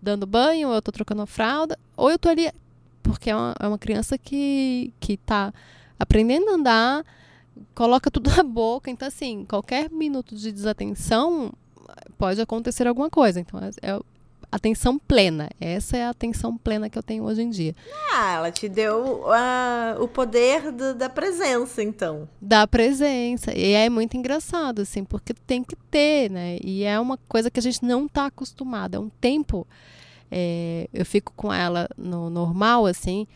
[0.00, 2.50] dando banho, ou eu estou trocando a fralda, ou eu estou ali
[3.02, 5.52] porque é uma, é uma criança que está
[5.98, 7.04] aprendendo a andar,
[7.74, 11.52] coloca tudo na boca, então assim qualquer minuto de desatenção
[12.18, 13.40] pode acontecer alguma coisa.
[13.40, 14.00] Então é, é
[14.54, 15.50] atenção plena.
[15.60, 17.74] Essa é a atenção plena que eu tenho hoje em dia.
[18.12, 22.28] Ah, ela te deu uh, o poder do, da presença, então.
[22.40, 23.56] Da presença.
[23.56, 26.58] E é muito engraçado, assim, porque tem que ter, né?
[26.62, 28.94] E é uma coisa que a gente não está acostumado.
[28.94, 29.66] É um tempo.
[30.30, 33.26] É, eu fico com ela no normal, assim,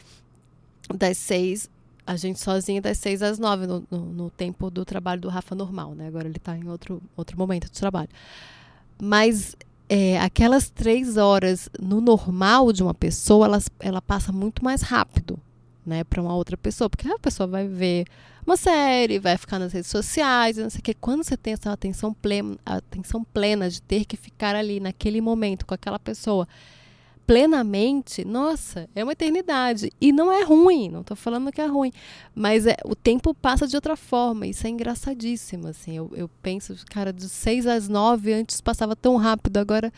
[0.95, 1.69] das seis
[2.07, 5.55] a gente sozinha das seis às nove no, no, no, tempo do trabalho do Rafa
[5.55, 6.07] normal, né?
[6.07, 8.09] Agora ele está em outro, outro momento de trabalho.
[8.99, 9.55] Mas
[9.88, 15.38] é, aquelas três horas no normal de uma pessoa, ela, ela passa muito mais rápido,
[15.85, 18.05] né, para uma outra pessoa, porque a pessoa vai ver
[18.46, 20.94] uma série, vai ficar nas redes sociais, não sei o que.
[20.94, 25.66] Quando você tem essa atenção plena, atenção plena de ter que ficar ali naquele momento
[25.66, 26.48] com aquela pessoa,
[27.29, 29.93] plenamente, nossa, é uma eternidade.
[30.01, 31.93] E não é ruim, não estou falando que é ruim.
[32.35, 34.47] Mas é, o tempo passa de outra forma.
[34.47, 35.95] Isso é engraçadíssimo, assim.
[35.95, 39.93] Eu, eu penso, cara, de seis às nove, antes passava tão rápido, agora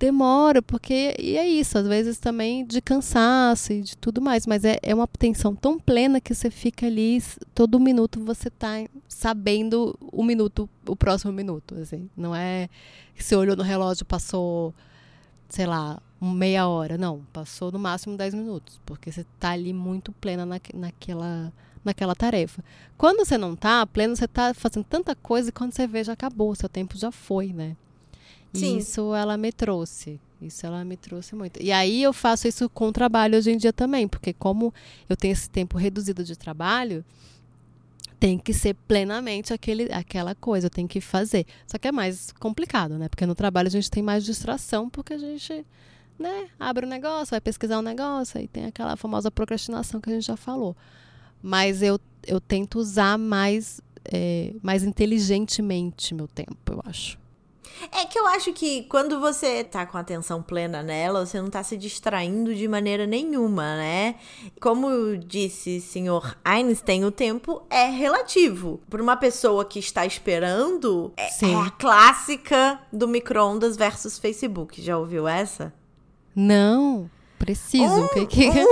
[0.00, 1.14] demora, porque.
[1.16, 4.44] E é isso, às vezes também de cansaço e de tudo mais.
[4.44, 7.22] Mas é, é uma atenção tão plena que você fica ali,
[7.54, 11.76] todo minuto você está sabendo o minuto, o próximo minuto.
[11.76, 12.10] Assim.
[12.16, 12.68] Não é
[13.14, 14.74] que você olhou no relógio passou,
[15.48, 16.96] sei lá, meia hora.
[16.96, 18.80] Não, passou no máximo 10 minutos.
[18.86, 21.52] Porque você está ali muito plena na, naquela
[21.84, 22.64] naquela tarefa.
[22.96, 26.14] Quando você não está pleno, você está fazendo tanta coisa e quando você vê já
[26.14, 27.76] acabou, seu tempo já foi, né?
[28.54, 28.78] Sim.
[28.78, 30.20] isso ela me trouxe.
[30.40, 31.60] Isso ela me trouxe muito.
[31.60, 34.72] E aí eu faço isso com o trabalho hoje em dia também, porque como
[35.08, 37.04] eu tenho esse tempo reduzido de trabalho,
[38.20, 41.46] tem que ser plenamente aquele, aquela coisa, tem que fazer.
[41.66, 43.08] Só que é mais complicado, né?
[43.08, 45.64] Porque no trabalho a gente tem mais distração, porque a gente,
[46.18, 50.12] né, abre um negócio, vai pesquisar um negócio, e tem aquela famosa procrastinação que a
[50.14, 50.76] gente já falou.
[51.42, 57.18] Mas eu, eu tento usar mais, é, mais inteligentemente meu tempo, eu acho.
[57.90, 61.62] É que eu acho que quando você tá com atenção plena nela, você não tá
[61.62, 64.14] se distraindo de maneira nenhuma, né?
[64.60, 68.80] Como disse o senhor Einstein, o tempo é relativo.
[68.88, 74.80] Por uma pessoa que está esperando, é, é a clássica do micro-ondas versus Facebook.
[74.80, 75.72] Já ouviu essa?
[76.34, 77.10] Não.
[77.38, 77.84] Preciso.
[77.84, 78.48] Um, que que...
[78.48, 78.66] Um...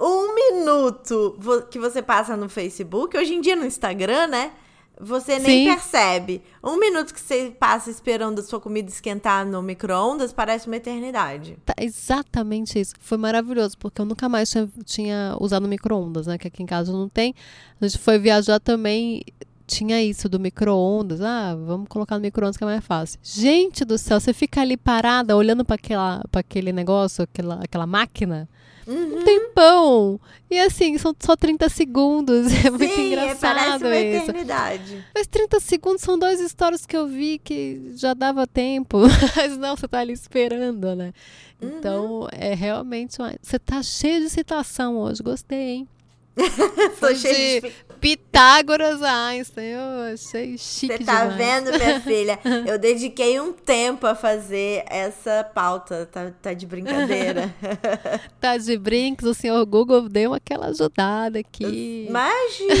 [0.04, 1.38] um minuto
[1.70, 4.52] que você passa no Facebook, hoje em dia no Instagram, né?
[5.00, 5.74] Você nem Sim.
[5.74, 6.42] percebe.
[6.62, 11.58] Um minuto que você passa esperando a sua comida esquentar no micro-ondas parece uma eternidade.
[11.64, 12.94] Tá, exatamente isso.
[13.00, 16.38] Foi maravilhoso, porque eu nunca mais tinha, tinha usado micro-ondas, né?
[16.38, 17.34] Que aqui em casa não tem.
[17.80, 19.24] A gente foi viajar também
[19.66, 21.20] tinha isso do micro-ondas.
[21.20, 23.18] Ah, vamos colocar no micro-ondas que é mais fácil.
[23.22, 25.76] Gente do céu, você fica ali parada olhando para
[26.32, 28.48] aquele negócio, aquela, aquela máquina.
[28.86, 29.20] Uhum.
[29.20, 30.20] Um tempão.
[30.50, 32.46] E assim, são só 30 segundos.
[32.52, 34.30] É Sim, muito engraçado parece uma isso.
[34.30, 35.04] eternidade.
[35.14, 38.98] Mas 30 segundos são dois stories que eu vi que já dava tempo.
[39.36, 41.12] Mas não, você tá ali esperando, né?
[41.60, 41.68] Uhum.
[41.68, 43.32] Então, é realmente uma...
[43.40, 45.22] Você tá cheio de citação hoje.
[45.22, 45.88] Gostei, hein?
[46.98, 47.72] Tô cheio de...
[48.02, 49.68] Pitágoras Einstein.
[49.68, 51.36] Eu achei chique Você tá demais.
[51.36, 52.36] vendo, minha filha?
[52.66, 56.04] Eu dediquei um tempo a fazer essa pauta.
[56.10, 57.54] Tá, tá de brincadeira.
[58.40, 59.28] tá de brincos.
[59.28, 62.06] O senhor Google deu aquela ajudada aqui.
[62.08, 62.74] Imagina!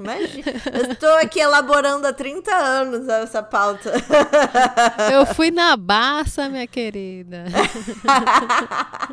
[0.00, 0.52] Imagina.
[0.74, 3.92] Eu estou aqui elaborando há 30 anos essa pauta.
[5.12, 7.44] Eu fui na Barça, minha querida.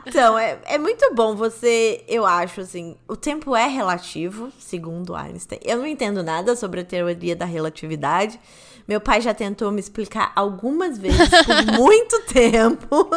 [0.07, 5.15] então, é, é muito bom você, eu acho, assim, o tempo é relativo relativo, segundo
[5.15, 5.59] Einstein.
[5.63, 8.39] Eu não entendo nada sobre a teoria da relatividade.
[8.87, 13.09] Meu pai já tentou me explicar algumas vezes por muito tempo.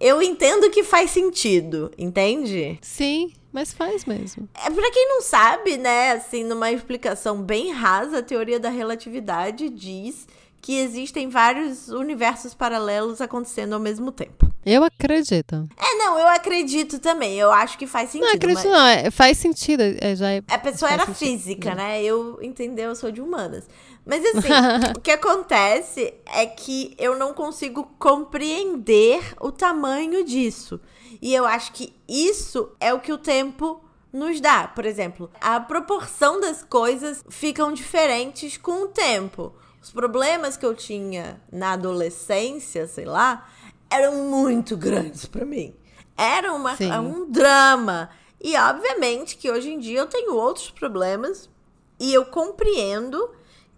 [0.00, 2.78] Eu entendo que faz sentido, entende?
[2.80, 4.48] Sim, mas faz mesmo.
[4.54, 9.68] É para quem não sabe, né, assim, numa explicação bem rasa, a teoria da relatividade
[9.68, 10.26] diz
[10.62, 14.46] que existem vários universos paralelos acontecendo ao mesmo tempo.
[14.64, 15.68] Eu acredito.
[15.76, 17.36] É, não, eu acredito também.
[17.36, 18.28] Eu acho que faz sentido.
[18.28, 18.72] Não acredito, mas...
[18.72, 18.86] não.
[18.86, 19.82] É, faz sentido.
[20.00, 21.18] É, já é, a pessoa era sentido.
[21.18, 22.00] física, né?
[22.00, 23.64] Eu entendeu, eu sou de humanas.
[24.06, 24.48] Mas assim,
[24.96, 30.80] o que acontece é que eu não consigo compreender o tamanho disso.
[31.20, 34.68] E eu acho que isso é o que o tempo nos dá.
[34.68, 39.52] Por exemplo, a proporção das coisas ficam diferentes com o tempo.
[39.82, 43.48] Os problemas que eu tinha na adolescência, sei lá,
[43.90, 45.74] eram muito grandes para mim.
[46.16, 48.08] Era uma, um drama.
[48.40, 51.50] E obviamente que hoje em dia eu tenho outros problemas
[51.98, 53.30] e eu compreendo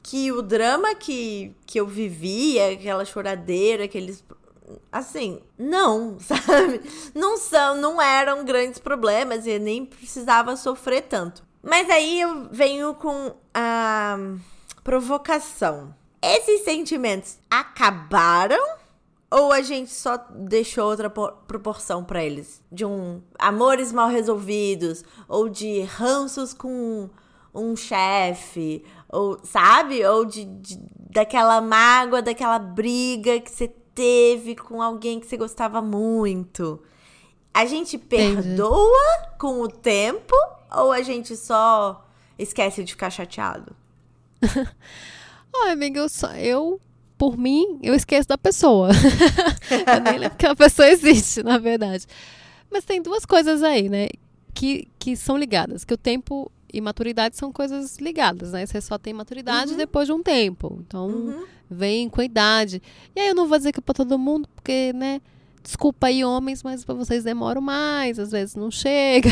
[0.03, 4.23] que o drama que, que eu vivia, aquela choradeira, aqueles
[4.93, 6.83] assim, não, sabe?
[7.15, 11.43] Não são, não eram grandes problemas e nem precisava sofrer tanto.
[11.63, 14.19] Mas aí eu venho com a
[14.85, 15.95] provocação.
[16.23, 18.63] Esses sentimentos acabaram
[19.31, 22.63] ou a gente só deixou outra proporção para eles?
[22.71, 27.11] De um amores mal resolvidos ou de ranços com
[27.53, 30.05] um chefe, ou sabe?
[30.05, 30.79] Ou de, de,
[31.11, 36.81] daquela mágoa, daquela briga que você teve com alguém que você gostava muito.
[37.53, 39.39] A gente perdoa Entendi.
[39.39, 40.35] com o tempo
[40.73, 42.05] ou a gente só
[42.39, 43.75] esquece de ficar chateado?
[45.55, 46.81] Olha, amiga, eu, só, eu,
[47.17, 48.91] por mim, eu esqueço da pessoa.
[49.71, 52.07] eu nem lembro que a pessoa existe, na verdade.
[52.71, 54.09] Mas tem duas coisas aí, né?
[54.53, 55.85] Que, que são ligadas.
[55.85, 58.67] Que o tempo, e maturidade são coisas ligadas, né?
[58.67, 59.77] Você só tem maturidade uhum.
[59.77, 60.83] depois de um tempo.
[60.87, 61.45] Então, uhum.
[61.71, 62.83] vem com a idade.
[63.15, 65.21] E aí eu não vou dizer que é pra todo mundo, porque, né?
[65.65, 69.31] Desculpa aí, homens, mas para vocês demoram mais, às vezes não chega.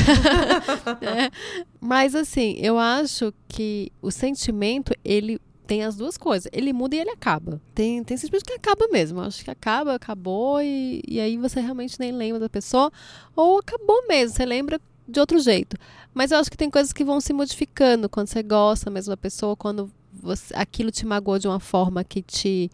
[1.02, 1.30] é.
[1.78, 6.50] Mas assim, eu acho que o sentimento, ele tem as duas coisas.
[6.50, 7.60] Ele muda e ele acaba.
[7.74, 9.20] Tem, tem sentimento que acaba mesmo.
[9.20, 12.90] Eu acho que acaba, acabou, e, e aí você realmente nem lembra da pessoa.
[13.36, 15.76] Ou acabou mesmo, você lembra de outro jeito.
[16.14, 19.18] Mas eu acho que tem coisas que vão se modificando quando você gosta mesmo da
[19.18, 22.70] pessoa, quando você, aquilo te magoou de uma forma que te.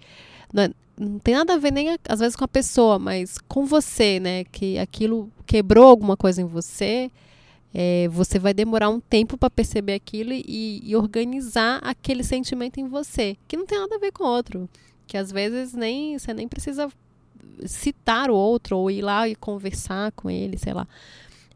[0.52, 3.64] Não, é, não tem nada a ver nem às vezes com a pessoa, mas com
[3.64, 4.44] você, né?
[4.44, 7.10] Que aquilo quebrou alguma coisa em você.
[7.72, 12.88] É, você vai demorar um tempo para perceber aquilo e, e, organizar aquele sentimento em
[12.88, 14.68] você, que não tem nada a ver com o outro.
[15.06, 16.88] Que às vezes nem você nem precisa
[17.66, 20.86] citar o outro ou ir lá e conversar com ele, sei lá.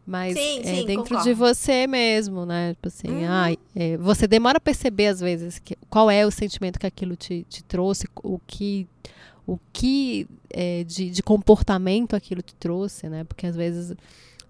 [0.04, 1.24] Mas sim, é sim, dentro concordo.
[1.24, 2.74] de você mesmo, né?
[2.74, 3.26] Tipo assim, uhum.
[3.28, 7.14] ah, é, você demora a perceber, às vezes, que, qual é o sentimento que aquilo
[7.14, 8.86] te, te trouxe, o que,
[9.46, 13.24] o que é, de, de comportamento aquilo te trouxe, né?
[13.24, 13.94] Porque às vezes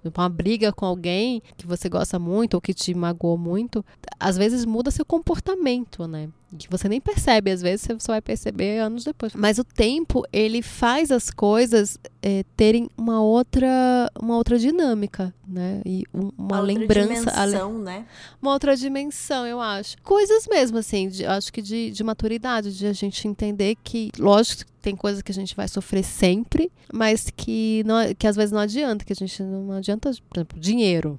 [0.04, 3.84] uma briga com alguém que você gosta muito ou que te magoou muito,
[4.18, 6.28] às vezes muda seu comportamento, né?
[6.58, 9.34] Que você nem percebe, às vezes você só vai perceber anos depois.
[9.34, 15.80] Mas o tempo, ele faz as coisas é, terem uma outra, uma outra dinâmica, né?
[15.84, 17.30] E um, uma, outra lembrança.
[17.30, 18.06] Dimensão, né?
[18.40, 19.96] Uma outra dimensão, eu acho.
[20.02, 24.70] Coisas mesmo, assim, de, acho que de, de maturidade, de a gente entender que, lógico,
[24.82, 28.60] tem coisas que a gente vai sofrer sempre, mas que, não, que às vezes não
[28.60, 31.18] adianta, que a gente não adianta, por exemplo, dinheiro.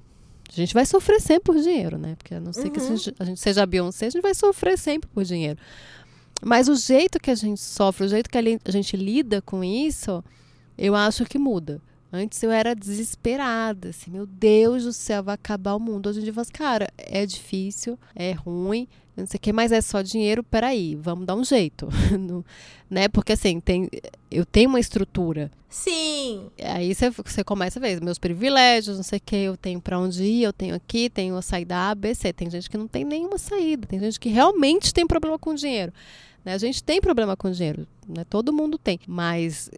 [0.50, 2.14] A gente vai sofrer sempre por dinheiro, né?
[2.16, 2.70] Porque a não ser uhum.
[2.70, 5.58] que a gente, a gente seja a Beyoncé, a gente vai sofrer sempre por dinheiro.
[6.42, 10.22] Mas o jeito que a gente sofre, o jeito que a gente lida com isso,
[10.76, 11.80] eu acho que muda.
[12.16, 16.08] Antes eu era desesperada, assim, meu Deus do céu, vai acabar o mundo.
[16.08, 19.52] Hoje em dia eu falo, assim, cara, é difícil, é ruim, não sei o que,
[19.52, 21.88] mas é só dinheiro, peraí, vamos dar um jeito.
[22.88, 23.08] né?
[23.08, 23.90] Porque assim, tem,
[24.30, 25.50] eu tenho uma estrutura.
[25.68, 26.52] Sim.
[26.62, 29.98] Aí você, você começa a ver meus privilégios, não sei o que, eu tenho para
[29.98, 32.32] onde ir, eu tenho aqui, tenho a saída A, B, C.
[32.32, 35.92] Tem gente que não tem nenhuma saída, tem gente que realmente tem problema com dinheiro.
[36.44, 36.54] Né?
[36.54, 38.22] A gente tem problema com dinheiro, né?
[38.22, 39.00] todo mundo tem.
[39.08, 39.68] Mas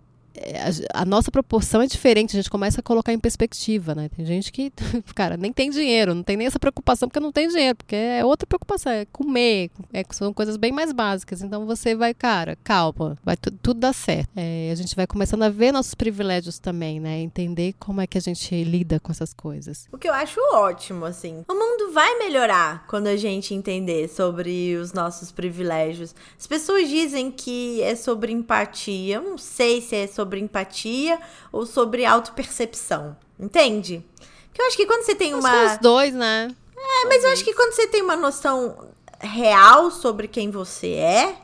[0.92, 4.08] a, a, nossa proporção é diferente, a gente começa a colocar em perspectiva, né?
[4.08, 4.72] Tem gente que,
[5.14, 8.24] cara, nem tem dinheiro, não tem nem essa preocupação porque não tem dinheiro, porque é
[8.24, 11.42] outra preocupação, é comer, é, são coisas bem mais básicas.
[11.42, 14.30] Então você vai, cara, calma, vai tudo dar certo.
[14.36, 17.18] É, a gente vai começando a ver nossos privilégios também, né?
[17.20, 19.88] Entender como é que a gente lida com essas coisas.
[19.92, 21.44] O que eu acho ótimo, assim.
[21.48, 26.14] O mundo vai melhorar quando a gente entender sobre os nossos privilégios.
[26.38, 31.18] As pessoas dizem que é sobre empatia, eu não sei se é sobre sobre empatia
[31.52, 33.16] ou sobre autopercepção.
[33.38, 34.04] Entende?
[34.48, 35.48] Porque eu acho que quando você tem uma.
[35.48, 36.48] Acho os dois, né?
[36.76, 38.88] É, mas eu acho que quando você tem uma noção
[39.20, 41.36] real sobre quem você é,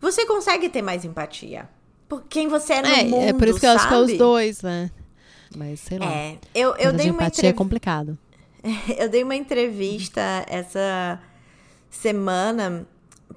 [0.00, 1.68] você consegue ter mais empatia.
[2.08, 3.98] Por quem você é no é, mundo, É por isso que eu acho que é
[3.98, 4.90] os dois, né?
[5.56, 6.10] Mas sei lá.
[6.10, 7.50] É, eu, eu dei uma empatia entrev...
[7.50, 8.18] é complicado.
[8.96, 11.20] eu dei uma entrevista essa
[11.90, 12.86] semana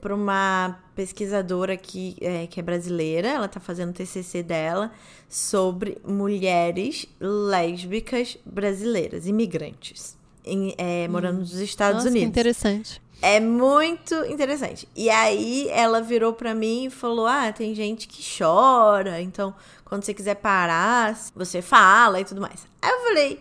[0.01, 4.91] para uma pesquisadora que é, que é brasileira, ela está fazendo o TCC dela
[5.27, 11.39] sobre mulheres lésbicas brasileiras, imigrantes, em, é, morando hum.
[11.39, 12.25] nos Estados Nossa, Unidos.
[12.25, 13.01] Que interessante.
[13.21, 14.87] É muito interessante.
[14.95, 20.03] E aí ela virou para mim e falou: "Ah, tem gente que chora, então quando
[20.03, 22.65] você quiser parar, você fala e tudo mais".
[22.81, 23.39] Aí eu falei: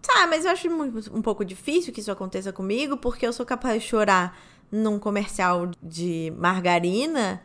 [0.00, 3.44] "Tá, mas eu acho muito, um pouco difícil que isso aconteça comigo, porque eu sou
[3.44, 4.38] capaz de chorar
[4.70, 7.42] num comercial de margarina,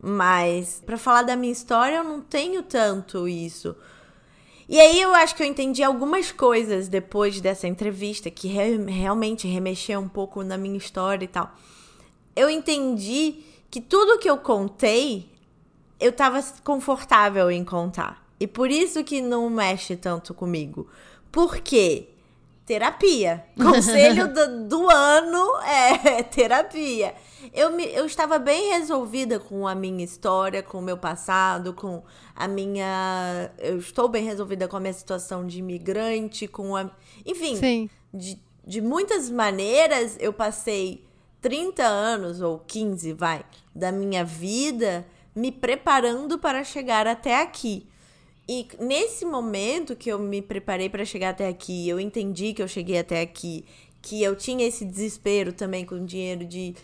[0.00, 3.74] mas para falar da minha história eu não tenho tanto isso.
[4.68, 9.48] E aí eu acho que eu entendi algumas coisas depois dessa entrevista que re realmente
[9.48, 11.54] remexeu um pouco na minha história e tal.
[12.36, 15.32] Eu entendi que tudo que eu contei
[15.98, 18.24] eu tava confortável em contar.
[18.38, 20.88] E por isso que não mexe tanto comigo.
[21.32, 22.10] Por quê?
[22.68, 23.46] Terapia.
[23.56, 27.14] Conselho do, do, ano é terapia.
[27.54, 32.02] Eu, me, eu estava bem resolvida com a minha história, com o meu passado, com
[32.36, 33.50] a minha.
[33.58, 36.90] Eu estou bem resolvida com a minha situação de imigrante, com a.
[37.24, 37.90] Enfim, Sim.
[38.12, 41.02] De, de muitas maneiras eu passei
[41.40, 47.86] 30 anos, ou 15, vai, da minha vida me preparando para chegar até aqui.
[48.48, 52.68] E nesse momento que eu me preparei para chegar até aqui, eu entendi que eu
[52.68, 53.64] cheguei até aqui,
[54.00, 56.74] que eu tinha esse desespero também com o dinheiro de,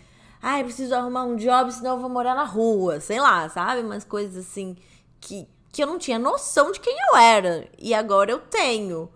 [0.42, 3.80] ai, ah, preciso arrumar um job, senão eu vou morar na rua, sei lá, sabe?
[3.80, 4.76] Umas coisas assim
[5.18, 7.66] que, que eu não tinha noção de quem eu era.
[7.78, 9.08] E agora eu tenho.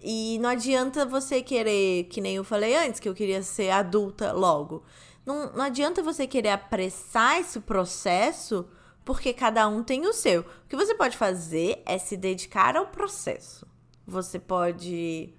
[0.00, 4.32] E não adianta você querer, que nem eu falei antes, que eu queria ser adulta
[4.32, 4.82] logo.
[5.26, 8.66] Não, não adianta você querer apressar esse processo,
[9.10, 10.42] porque cada um tem o seu.
[10.42, 13.66] O que você pode fazer é se dedicar ao processo.
[14.06, 15.34] Você pode.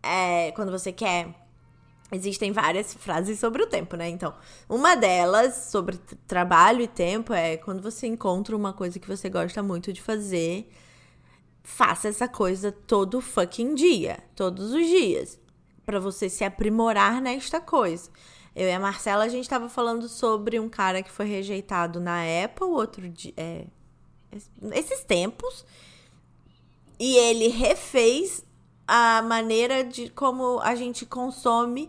[0.00, 1.34] É, quando você quer.
[2.12, 4.08] Existem várias frases sobre o tempo, né?
[4.08, 4.32] Então,
[4.68, 9.60] uma delas sobre trabalho e tempo é quando você encontra uma coisa que você gosta
[9.60, 10.70] muito de fazer,
[11.64, 15.36] faça essa coisa todo fucking dia, todos os dias,
[15.84, 18.08] para você se aprimorar nesta coisa.
[18.60, 22.20] Eu e a Marcela, a gente tava falando sobre um cara que foi rejeitado na
[22.44, 23.32] Apple outro dia.
[23.34, 23.64] É,
[24.74, 25.64] esses tempos.
[26.98, 28.44] E ele refez
[28.86, 31.88] a maneira de como a gente consome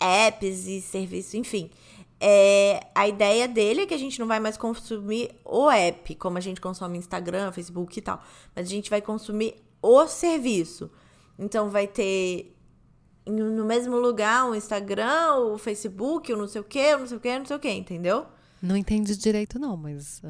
[0.00, 1.70] apps e serviços, enfim.
[2.18, 6.36] É, a ideia dele é que a gente não vai mais consumir o app, como
[6.36, 8.20] a gente consome Instagram, Facebook e tal.
[8.56, 10.90] Mas a gente vai consumir o serviço.
[11.38, 12.57] Então vai ter
[13.28, 17.16] no mesmo lugar o Instagram, o Facebook, o não sei o que, o não sei
[17.16, 18.26] o que, não sei o que, entendeu?
[18.60, 20.20] Não entendi direito, não, mas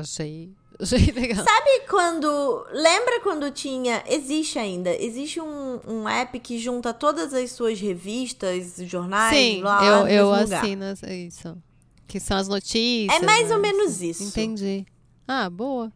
[0.00, 1.44] achei, achei legal.
[1.44, 2.64] Sabe quando.
[2.72, 4.04] Lembra quando tinha.
[4.06, 4.94] Existe ainda.
[5.02, 10.32] Existe um, um app que junta todas as suas revistas, jornais, Sim, lá, eu, eu
[10.32, 11.10] assino lugar.
[11.10, 11.56] isso.
[12.06, 13.20] Que são as notícias.
[13.20, 13.72] É mais ou né?
[13.72, 14.22] menos isso.
[14.24, 14.86] Entendi.
[15.26, 15.92] Ah, boa.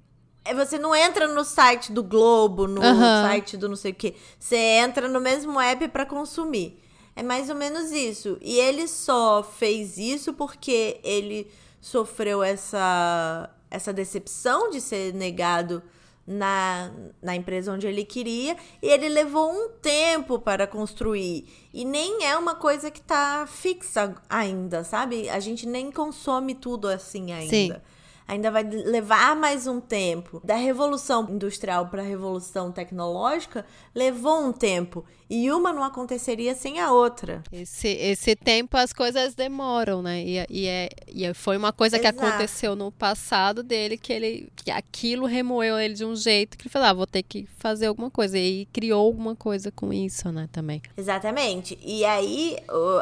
[0.47, 3.23] É, Você não entra no site do Globo, no Aham.
[3.23, 4.15] site do não sei o que.
[4.39, 6.81] Você entra no mesmo app para consumir.
[7.15, 8.39] É mais ou menos isso.
[8.41, 15.83] E ele só fez isso porque ele sofreu essa, essa decepção de ser negado
[16.27, 16.91] na,
[17.23, 18.57] na empresa onde ele queria.
[18.83, 21.47] E ele levou um tempo para construir.
[21.73, 25.29] E nem é uma coisa que tá fixa ainda, sabe?
[25.31, 27.96] A gente nem consome tudo assim ainda Sim.
[28.27, 30.41] Ainda vai levar mais um tempo.
[30.45, 33.65] Da revolução industrial para a revolução tecnológica,
[33.95, 35.05] levou um tempo.
[35.29, 37.43] E uma não aconteceria sem a outra.
[37.53, 40.23] Esse, esse tempo as coisas demoram, né?
[40.23, 42.25] E, e, é, e foi uma coisa que Exato.
[42.25, 46.73] aconteceu no passado dele, que ele que aquilo remoeu ele de um jeito que ele
[46.73, 48.39] falou, ah, vou ter que fazer alguma coisa.
[48.39, 50.81] E criou alguma coisa com isso, né, também.
[50.97, 51.79] Exatamente.
[51.83, 52.57] E aí,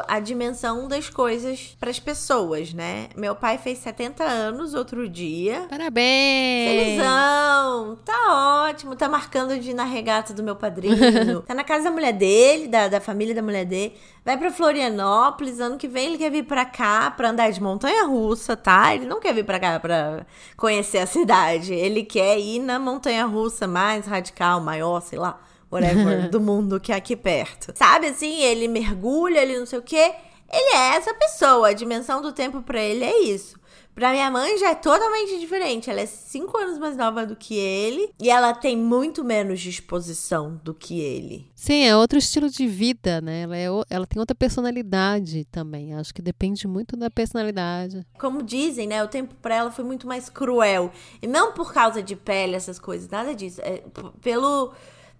[0.07, 3.09] a dimensão das coisas para as pessoas, né?
[3.15, 5.65] Meu pai fez 70 anos outro dia.
[5.69, 6.69] Parabéns!
[6.69, 7.97] Felizão!
[8.03, 11.41] Tá ótimo, tá marcando de ir na regata do meu padrinho.
[11.45, 13.95] tá na casa da mulher dele, da, da família da mulher dele.
[14.23, 18.05] Vai pra Florianópolis, ano que vem ele quer vir pra cá pra andar de montanha
[18.05, 18.95] russa, tá?
[18.95, 20.25] Ele não quer vir pra cá pra
[20.57, 21.73] conhecer a cidade.
[21.73, 25.39] Ele quer ir na montanha russa mais radical, maior, sei lá,
[25.71, 27.71] whatever, do mundo que é aqui perto.
[27.75, 30.13] Sabe assim, ele mergulha, ele não sei o quê.
[30.51, 33.59] Ele é essa pessoa, a dimensão do tempo pra ele é isso.
[33.95, 35.89] Pra minha mãe já é totalmente diferente.
[35.89, 40.59] Ela é cinco anos mais nova do que ele e ela tem muito menos disposição
[40.61, 41.49] do que ele.
[41.55, 43.43] Sim, é outro estilo de vida, né?
[43.43, 45.93] Ela, é, ela tem outra personalidade também.
[45.93, 48.05] Acho que depende muito da personalidade.
[48.19, 49.01] Como dizem, né?
[49.01, 50.91] O tempo pra ela foi muito mais cruel.
[51.21, 53.61] E não por causa de pele, essas coisas, nada disso.
[53.61, 53.81] É
[54.21, 54.73] pelo,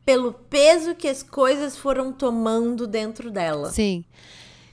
[0.06, 3.72] pelo peso que as coisas foram tomando dentro dela.
[3.72, 4.04] Sim.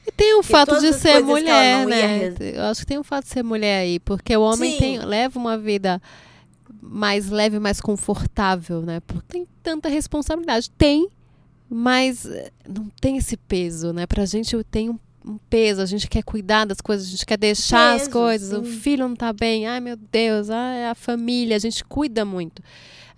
[0.07, 2.35] E tem o fato de as ser coisas mulher, né?
[2.41, 5.39] Eu acho que tem o fato de ser mulher aí, porque o homem tem, leva
[5.39, 6.03] uma vida
[6.81, 9.01] mais leve, mais confortável, né?
[9.07, 10.71] Porque tem tanta responsabilidade.
[10.71, 11.09] Tem,
[11.71, 14.07] mas eh, não tem esse peso, né?
[14.07, 17.39] Pra gente tem um, um peso, a gente quer cuidar das coisas, a gente quer
[17.39, 18.73] deixar as Peso, coisas, o sim.
[18.81, 22.61] filho não tá bem, ai meu Deus, ai, a família, a gente cuida muito.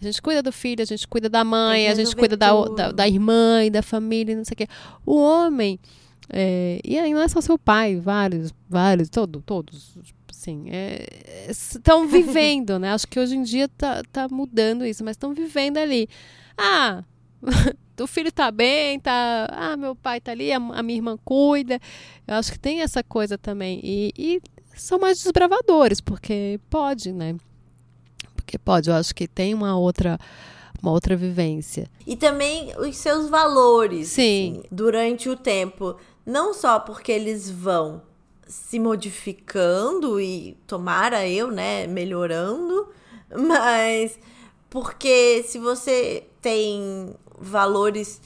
[0.00, 2.68] A gente cuida do filho, a gente cuida da mãe, a gente cuida da, o-
[2.74, 4.68] da, da irmã e da família, não sei o quê.
[5.06, 5.80] O homem,
[6.28, 9.98] é, e aí não é só seu pai, vários, vários, todo, todos,
[10.30, 10.66] assim,
[11.48, 12.92] estão vivendo, né?
[12.92, 16.08] Acho que hoje em dia tá, tá mudando isso, mas estão vivendo ali.
[16.56, 17.04] Ah,
[18.00, 19.48] o filho tá bem, tá.
[19.50, 21.78] Ah, meu pai tá ali, a, a minha irmã cuida.
[22.26, 23.80] Eu acho que tem essa coisa também.
[23.82, 24.42] E, e
[24.74, 27.36] são mais desbravadores, porque pode, né?
[28.34, 30.18] Porque pode, eu acho que tem uma outra,
[30.82, 31.88] uma outra vivência.
[32.06, 34.08] E também os seus valores.
[34.08, 34.58] Sim.
[34.58, 35.96] assim, durante o tempo.
[36.24, 38.02] Não só porque eles vão
[38.46, 42.88] se modificando e tomara eu, né, melhorando,
[43.34, 44.18] mas
[44.68, 48.20] porque se você tem valores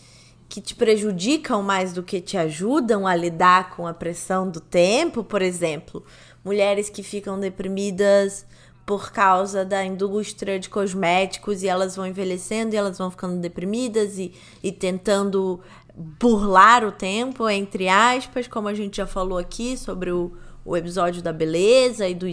[0.48, 5.22] que te prejudicam mais do que te ajudam a lidar com a pressão do tempo,
[5.22, 6.02] por exemplo,
[6.42, 8.46] mulheres que ficam deprimidas
[8.86, 14.16] por causa da indústria de cosméticos e elas vão envelhecendo e elas vão ficando deprimidas
[14.16, 14.32] e,
[14.62, 15.60] e tentando
[15.98, 20.32] burlar o tempo, entre aspas, como a gente já falou aqui sobre o,
[20.64, 22.26] o episódio da beleza e do,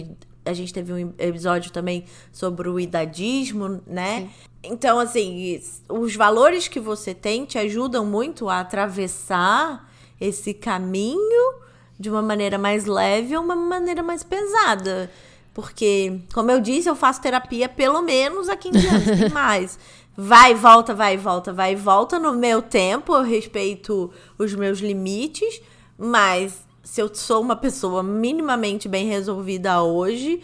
[0.44, 4.20] a gente teve um episódio também sobre o idadismo, né?
[4.20, 4.30] Sim.
[4.62, 9.90] Então, assim, os valores que você tem te ajudam muito a atravessar
[10.20, 11.54] esse caminho
[11.98, 15.10] de uma maneira mais leve ou uma maneira mais pesada.
[15.52, 19.78] Porque, como eu disse, eu faço terapia pelo menos há 15 anos, tem mais.
[20.16, 25.60] Vai, volta, vai, volta, vai, volta no meu tempo, eu respeito os meus limites,
[25.98, 30.40] mas se eu sou uma pessoa minimamente bem resolvida hoje,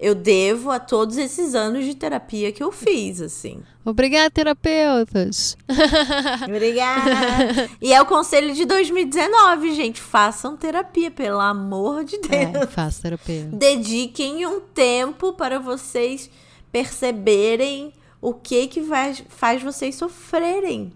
[0.00, 3.62] eu devo a todos esses anos de terapia que eu fiz, assim.
[3.84, 5.56] Obrigada, terapeutas.
[6.48, 7.70] Obrigada.
[7.80, 10.00] e é o conselho de 2019, gente.
[10.00, 12.64] Façam terapia, pelo amor de é, Deus.
[12.64, 13.48] É, façam terapia.
[13.52, 16.28] Dediquem um tempo para vocês
[16.72, 17.92] perceberem
[18.24, 20.90] o que que faz, faz vocês sofrerem.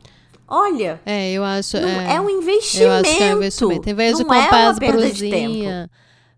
[0.48, 0.98] Olha.
[1.04, 1.76] É, eu acho.
[1.76, 2.90] É, é, um investimento.
[2.90, 3.90] Eu acho que é um investimento.
[3.90, 5.90] Em vez de comprar é as brusinhas.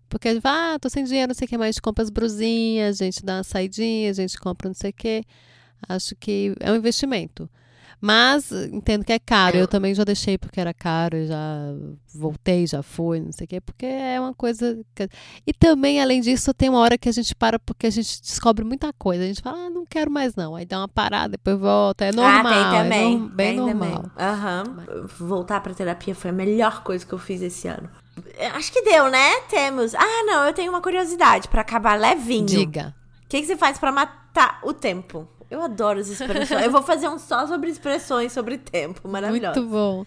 [0.09, 3.23] Porque, ah, tô sem dinheiro, não sei o que mais, compra as brusinhas, a gente
[3.23, 5.23] dá uma saidinha, a gente compra não sei o que.
[5.87, 7.49] Acho que é um investimento.
[8.01, 9.55] Mas entendo que é caro.
[9.55, 11.71] Eu também já deixei porque era caro, já
[12.15, 14.79] voltei, já fui, não sei o quê, porque é uma coisa.
[14.95, 15.07] Que...
[15.45, 18.65] E também, além disso, tem uma hora que a gente para porque a gente descobre
[18.65, 19.23] muita coisa.
[19.23, 20.55] A gente fala, ah, não quero mais não.
[20.55, 22.05] Aí dá uma parada, depois volta.
[22.05, 22.43] É normal.
[22.47, 23.13] Ah, tem também.
[23.13, 23.29] É no...
[23.29, 24.11] bem tem normal.
[24.17, 24.63] Aham.
[24.67, 25.07] Uhum.
[25.19, 27.87] Voltar pra terapia foi a melhor coisa que eu fiz esse ano.
[28.55, 29.41] Acho que deu, né?
[29.47, 29.93] Temos.
[29.93, 32.47] Ah, não, eu tenho uma curiosidade para acabar levinho.
[32.47, 32.95] Diga.
[33.25, 35.27] O que, que você faz para matar o tempo?
[35.51, 36.63] Eu adoro as expressões.
[36.63, 39.05] eu vou fazer um só sobre expressões sobre tempo.
[39.07, 39.59] Maravilhoso.
[39.59, 40.01] Muito bom.
[40.01, 40.05] O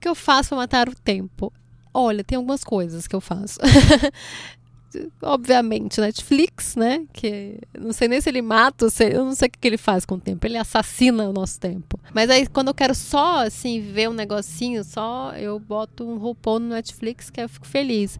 [0.00, 1.52] que eu faço para matar o tempo?
[1.92, 3.58] Olha, tem algumas coisas que eu faço.
[5.20, 7.04] Obviamente, Netflix, né?
[7.12, 10.14] Que não sei nem se ele mata, eu não sei o que ele faz com
[10.14, 10.46] o tempo.
[10.46, 11.98] Ele assassina o nosso tempo.
[12.14, 16.60] Mas aí, quando eu quero só, assim, ver um negocinho, só eu boto um roupão
[16.60, 18.18] no Netflix que eu fico feliz.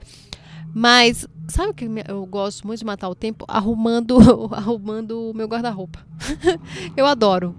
[0.75, 3.45] Mas sabe o que eu gosto muito de matar o tempo?
[3.49, 4.18] Arrumando,
[4.55, 6.05] arrumando o meu guarda-roupa.
[6.97, 7.55] eu adoro.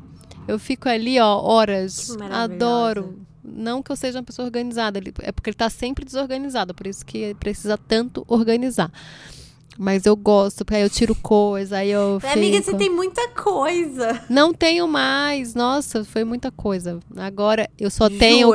[0.47, 2.15] Eu fico ali, ó, horas.
[2.31, 3.19] Adoro.
[3.43, 7.05] Não que eu seja uma pessoa organizada, é porque ele está sempre desorganizado, por isso
[7.05, 8.91] que precisa tanto organizar.
[9.77, 12.19] Mas eu gosto, porque aí eu tiro coisa, aí eu.
[12.19, 12.33] Fico...
[12.33, 14.23] Amiga, você tem muita coisa.
[14.29, 15.55] Não tenho mais.
[15.55, 16.99] Nossa, foi muita coisa.
[17.17, 18.19] Agora eu só Jura?
[18.19, 18.51] tenho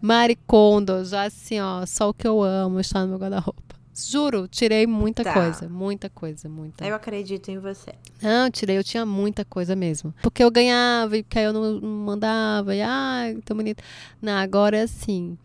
[0.00, 3.79] maricondo, já assim, ó, só o que eu amo está no meu guarda-roupa.
[3.94, 5.32] Juro, tirei muita tá.
[5.32, 6.86] coisa, muita coisa, muita.
[6.86, 7.92] Eu acredito em você.
[8.22, 10.14] Não, tirei, eu tinha muita coisa mesmo.
[10.22, 13.82] Porque eu ganhava, e porque aí eu não, mandava, e ai, tão bonito.
[14.22, 15.36] Não, agora é assim.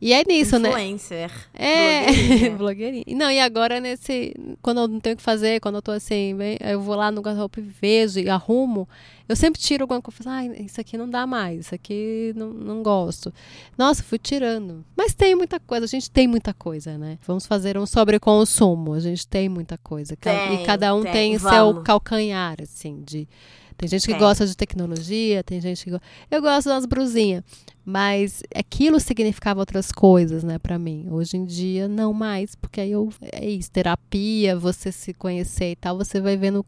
[0.00, 2.06] E é nisso, Influencer, né?
[2.46, 3.04] É, blogueirinha.
[3.08, 4.34] Não, e agora nesse.
[4.60, 7.10] Quando eu não tenho o que fazer, quando eu tô assim, bem, eu vou lá
[7.10, 8.88] no guarda-roupa e vejo e arrumo.
[9.26, 10.20] Eu sempre tiro alguma coisa.
[10.26, 13.32] Ah, isso aqui não dá mais, isso aqui não, não gosto.
[13.78, 14.84] Nossa, fui tirando.
[14.94, 17.18] Mas tem muita coisa, a gente tem muita coisa, né?
[17.26, 18.92] Vamos fazer um sobreconsumo.
[18.92, 20.14] A gente tem muita coisa.
[20.16, 23.26] Tem, e cada um tem, tem seu calcanhar, assim, de.
[23.76, 24.18] Tem gente que é.
[24.18, 26.06] gosta de tecnologia, tem gente que gosta.
[26.30, 27.42] Eu gosto das brusinhas.
[27.84, 31.06] Mas aquilo significava outras coisas, né, para mim.
[31.10, 35.76] Hoje em dia, não mais, porque aí eu, é isso, terapia, você se conhecer e
[35.76, 36.64] tal, você vai vendo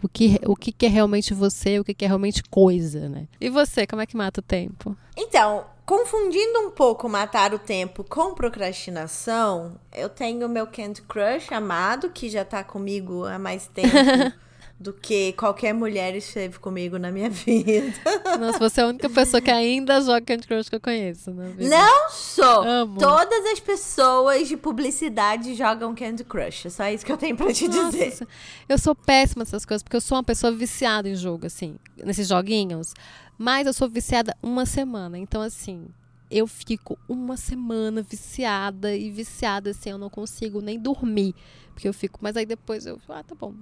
[0.00, 3.26] o que, o que, que é realmente você, o que, que é realmente coisa, né?
[3.40, 4.96] E você, como é que mata o tempo?
[5.16, 12.10] Então, confundindo um pouco matar o tempo com procrastinação, eu tenho meu Candy Crush amado,
[12.10, 13.88] que já tá comigo há mais tempo.
[14.80, 17.92] do que qualquer mulher esteve comigo na minha vida.
[18.40, 21.54] Nossa, você é a única pessoa que ainda joga Candy Crush que eu conheço, né?
[21.58, 22.62] Não sou!
[22.62, 22.98] Amo.
[22.98, 26.66] Todas as pessoas de publicidade jogam Candy Crush.
[26.66, 28.26] É só isso que eu tenho pra te Nossa, dizer.
[28.66, 32.26] Eu sou péssima nessas coisas, porque eu sou uma pessoa viciada em jogo, assim, nesses
[32.26, 32.94] joguinhos.
[33.36, 35.18] Mas eu sou viciada uma semana.
[35.18, 35.88] Então, assim,
[36.30, 41.34] eu fico uma semana viciada e viciada, assim, eu não consigo nem dormir.
[41.74, 43.54] Porque eu fico, mas aí depois eu, ah, tá bom,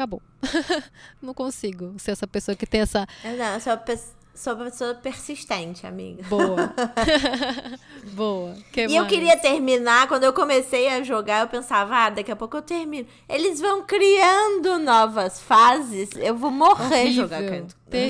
[0.00, 0.22] acabou.
[1.20, 3.06] não consigo ser essa pessoa que tem essa.
[3.22, 3.76] Não, eu sou,
[4.34, 6.22] sou uma pessoa persistente, amiga.
[6.24, 6.72] Boa.
[8.14, 8.56] Boa.
[8.72, 8.94] Que e mais?
[8.94, 12.62] eu queria terminar, quando eu comecei a jogar, eu pensava, ah, daqui a pouco eu
[12.62, 13.06] termino.
[13.28, 17.42] Eles vão criando novas fases, eu vou morrer jogar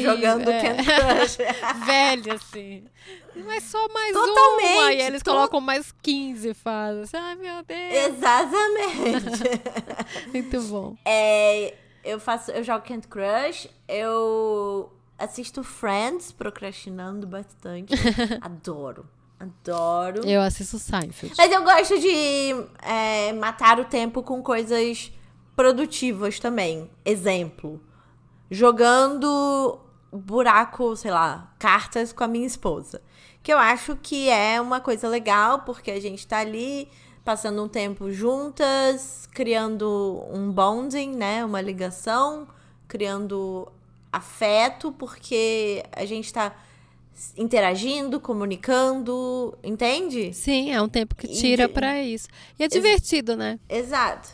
[0.01, 0.61] jogando é.
[0.61, 1.39] Candy Crush.
[1.87, 2.85] Velho, assim.
[3.47, 4.79] Mas só mais Totalmente.
[4.79, 4.93] uma.
[4.93, 7.15] E eles colocam mais 15 fases.
[7.15, 8.17] Ai, meu Deus.
[8.17, 9.43] Exatamente.
[10.33, 10.97] Muito bom.
[11.05, 17.95] É, eu faço, eu jogo Candy Crush, eu assisto Friends procrastinando bastante.
[18.41, 19.07] Adoro.
[19.39, 20.27] Adoro.
[20.27, 21.35] Eu assisto Seinfeld.
[21.37, 25.13] Mas eu gosto de é, matar o tempo com coisas
[25.57, 26.91] produtivas também.
[27.05, 27.81] Exemplo.
[28.51, 29.81] Jogando
[30.13, 33.01] buraco, sei lá, cartas com a minha esposa.
[33.43, 36.89] Que eu acho que é uma coisa legal, porque a gente tá ali
[37.25, 41.45] passando um tempo juntas, criando um bonding, né?
[41.45, 42.47] Uma ligação,
[42.87, 43.71] criando
[44.13, 46.55] afeto, porque a gente tá
[47.37, 50.33] interagindo, comunicando, entende?
[50.33, 52.29] Sim, é um tempo que tira para isso.
[52.59, 53.59] E é divertido, né?
[53.69, 54.31] Exato.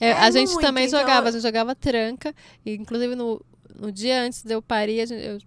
[0.00, 1.00] É, é a gente muito, também então...
[1.00, 3.42] jogava, a gente jogava tranca, e inclusive no,
[3.74, 5.38] no dia antes de eu parir, gente, eu,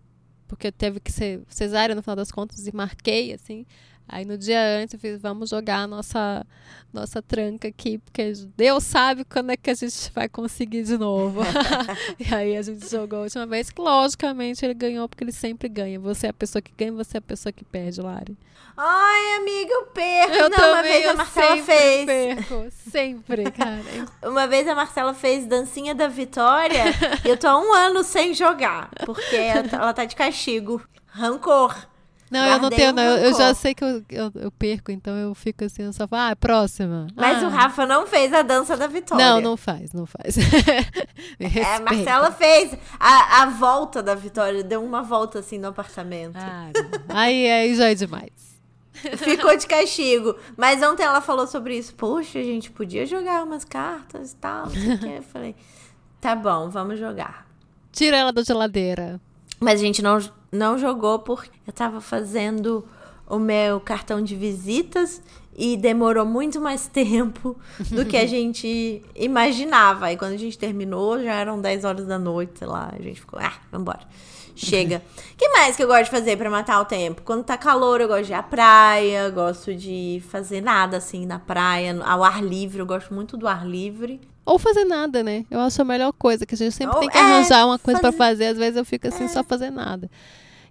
[0.47, 3.65] porque teve que ser cesárea no final das contas, e marquei, assim,
[4.11, 6.45] Aí no dia antes eu fiz, vamos jogar a nossa,
[6.91, 11.41] nossa tranca aqui, porque Deus sabe quando é que a gente vai conseguir de novo.
[12.19, 15.69] e aí a gente jogou a última vez, que logicamente ele ganhou, porque ele sempre
[15.69, 15.99] ganha.
[15.99, 18.35] Você é a pessoa que ganha, você é a pessoa que perde, Lari.
[18.75, 20.33] Ai, amiga, eu perco.
[20.33, 22.05] Eu Não, também, uma vez a Marcela sempre fez.
[22.05, 23.81] Perco, sempre, cara.
[24.23, 26.85] uma vez a Marcela fez dancinha da vitória
[27.23, 30.81] e eu tô há um ano sem jogar, porque ela tá, ela tá de castigo.
[31.07, 31.75] Rancor.
[32.29, 33.03] Não, eu não tenho, não.
[33.03, 36.07] Eu, eu, já sei que eu, eu, eu, perco, então eu fico assim, eu só
[36.07, 37.07] falo, ah, próxima.
[37.15, 37.47] Mas ah.
[37.47, 39.25] o Rafa não fez a dança da vitória.
[39.25, 40.37] Não, não faz, não faz.
[41.39, 46.37] é, a Marcela fez a, a volta da vitória, deu uma volta assim no apartamento.
[46.37, 46.71] Ah,
[47.09, 48.49] aí, aí já é demais.
[49.17, 50.35] Ficou de castigo.
[50.57, 51.93] Mas ontem ela falou sobre isso.
[51.95, 54.67] Poxa, a gente podia jogar umas cartas e tal.
[55.15, 55.55] Eu falei,
[56.19, 57.47] tá bom, vamos jogar.
[57.91, 59.19] Tira ela da geladeira.
[59.59, 60.19] Mas a gente não,
[60.51, 62.85] não jogou porque eu tava fazendo
[63.27, 65.21] o meu cartão de visitas
[65.55, 67.55] e demorou muito mais tempo
[67.91, 70.11] do que a gente imaginava.
[70.11, 72.91] E quando a gente terminou, já eram 10 horas da noite, sei lá.
[72.97, 74.07] A gente ficou, ah, vambora.
[74.55, 75.01] Chega.
[75.33, 77.21] O que mais que eu gosto de fazer para matar o tempo?
[77.23, 81.39] Quando tá calor, eu gosto de ir à praia, gosto de fazer nada assim na
[81.39, 82.79] praia, ao ar livre.
[82.79, 84.19] Eu gosto muito do ar livre.
[84.49, 85.45] Ou fazer nada, né?
[85.51, 87.77] Eu acho a melhor coisa, que a gente sempre Ou, tem que arranjar é, uma
[87.77, 88.17] coisa fazer...
[88.17, 88.45] para fazer.
[88.47, 89.27] Às vezes eu fico assim, é.
[89.27, 90.09] só fazer nada.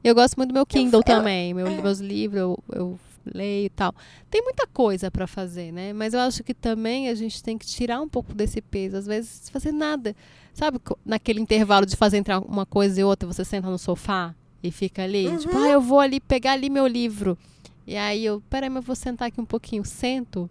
[0.02, 1.54] Eu gosto muito do meu Kindle eu, também.
[1.54, 1.80] Meu, é.
[1.80, 3.94] Meus livros, eu, eu leio e tal.
[4.28, 5.92] Tem muita coisa para fazer, né?
[5.92, 8.96] Mas eu acho que também a gente tem que tirar um pouco desse peso.
[8.96, 10.16] Às vezes, fazer nada.
[10.52, 14.72] Sabe, naquele intervalo de fazer entrar uma coisa e outra, você senta no sofá e
[14.72, 15.28] fica ali.
[15.28, 15.36] Uhum.
[15.36, 17.38] Tipo, ah, eu vou ali pegar ali meu livro.
[17.86, 19.84] E aí eu, peraí, mas eu vou sentar aqui um pouquinho.
[19.84, 20.50] Sento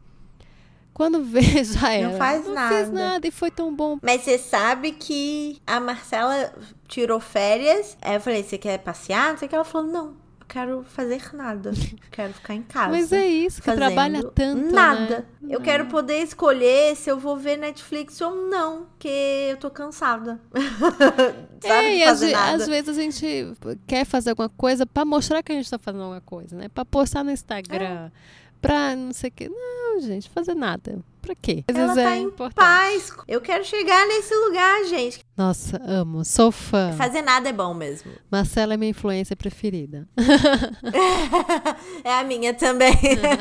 [0.98, 2.10] quando vê, já era.
[2.10, 2.70] Não faz não nada.
[2.70, 4.00] Não fez nada e foi tão bom.
[4.02, 6.52] Mas você sabe que a Marcela
[6.88, 7.96] tirou férias.
[8.02, 9.30] Aí eu falei, você quer passear?
[9.30, 9.54] Não sei o que.
[9.54, 11.72] Ela falou, não, eu quero fazer nada.
[12.10, 12.90] quero ficar em casa.
[12.90, 15.28] Mas é isso, que trabalha tanto, Nada.
[15.40, 15.54] Né?
[15.54, 18.88] Eu quero poder escolher se eu vou ver Netflix ou não.
[18.88, 19.08] Porque
[19.52, 20.42] eu tô cansada.
[21.62, 23.54] Sabe, é, e às, às, vezes a gente
[23.86, 26.70] quer fazer alguma coisa para mostrar que a gente tá fazendo alguma coisa, né?
[26.70, 28.10] Pra postar no Instagram.
[28.12, 29.50] É pra não sei o que.
[29.50, 31.00] Não, gente, fazer nada.
[31.22, 31.64] Pra quê?
[31.68, 32.56] Às Ela tá é em importante.
[32.56, 33.12] paz.
[33.28, 35.20] Eu quero chegar nesse lugar, gente.
[35.36, 36.24] Nossa, amo.
[36.24, 36.94] Sou fã.
[36.94, 38.12] Fazer nada é bom mesmo.
[38.32, 40.08] Marcela é minha influência preferida.
[42.04, 42.94] é a minha também.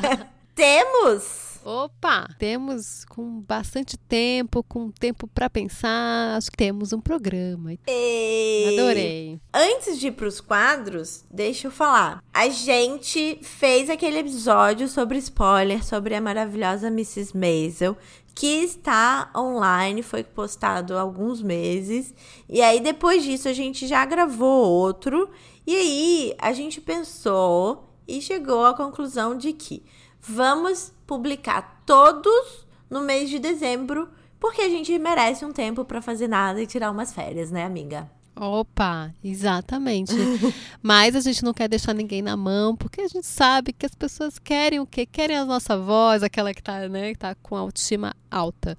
[0.54, 2.28] Temos Opa!
[2.38, 7.74] Temos com bastante tempo, com tempo para pensar, acho que temos um programa.
[7.88, 8.78] Ei.
[8.78, 9.40] Adorei.
[9.52, 12.22] Antes de ir pros quadros, deixa eu falar.
[12.32, 17.36] A gente fez aquele episódio sobre spoiler sobre a maravilhosa Mrs.
[17.36, 17.96] Maisel,
[18.32, 22.14] que está online, foi postado há alguns meses.
[22.48, 25.28] E aí depois disso a gente já gravou outro.
[25.66, 29.82] E aí a gente pensou e chegou à conclusão de que
[30.20, 36.28] vamos publicar todos no mês de dezembro, porque a gente merece um tempo para fazer
[36.28, 38.10] nada e tirar umas férias, né, amiga?
[38.38, 40.12] Opa, exatamente.
[40.82, 43.94] Mas a gente não quer deixar ninguém na mão, porque a gente sabe que as
[43.94, 45.06] pessoas querem o quê?
[45.06, 48.76] Querem a nossa voz, aquela que tá, né, que tá com a autoestima alta.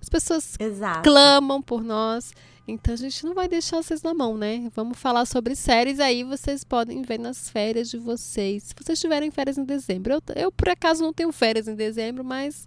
[0.00, 1.02] As pessoas Exato.
[1.02, 2.32] clamam por nós.
[2.68, 4.68] Então a gente não vai deixar vocês na mão, né?
[4.74, 8.64] Vamos falar sobre séries aí, vocês podem ver nas férias de vocês.
[8.64, 10.14] Se vocês tiverem férias em dezembro.
[10.14, 12.66] Eu, eu por acaso não tenho férias em dezembro, mas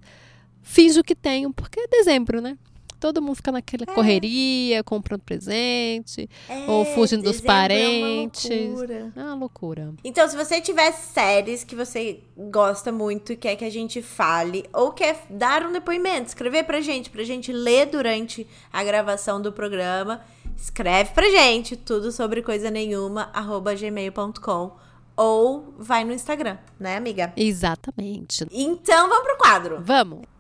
[0.61, 2.57] finjo que tenho, porque é dezembro, né?
[2.99, 3.93] Todo mundo fica naquela é.
[3.93, 8.49] correria, comprando presente, é, ou fugindo dos parentes.
[8.49, 9.13] É uma loucura.
[9.15, 9.93] É uma loucura.
[10.03, 14.65] Então, se você tiver séries que você gosta muito e quer que a gente fale,
[14.73, 19.51] ou quer dar um depoimento, escrever pra gente, pra gente ler durante a gravação do
[19.51, 20.21] programa,
[20.55, 27.33] escreve pra gente tudo sobre coisa nenhuma, arroba gmail.com ou vai no Instagram, né, amiga?
[27.35, 28.45] Exatamente.
[28.51, 29.81] Então vamos pro quadro.
[29.81, 30.38] Vamos.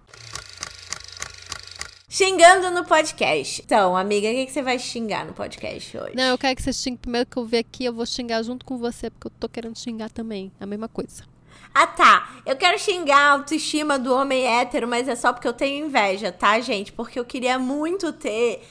[2.11, 3.61] Xingando no podcast.
[3.63, 6.15] Então, amiga, o que, que você vai xingar no podcast hoje?
[6.15, 8.65] Não, eu quero que você xingue primeiro que eu ver aqui, eu vou xingar junto
[8.65, 10.51] com você, porque eu tô querendo xingar também.
[10.59, 11.23] A mesma coisa.
[11.71, 12.41] Ah, tá.
[12.47, 16.31] Eu quero xingar a autoestima do homem hétero, mas é só porque eu tenho inveja,
[16.31, 16.91] tá, gente?
[16.91, 18.63] Porque eu queria muito ter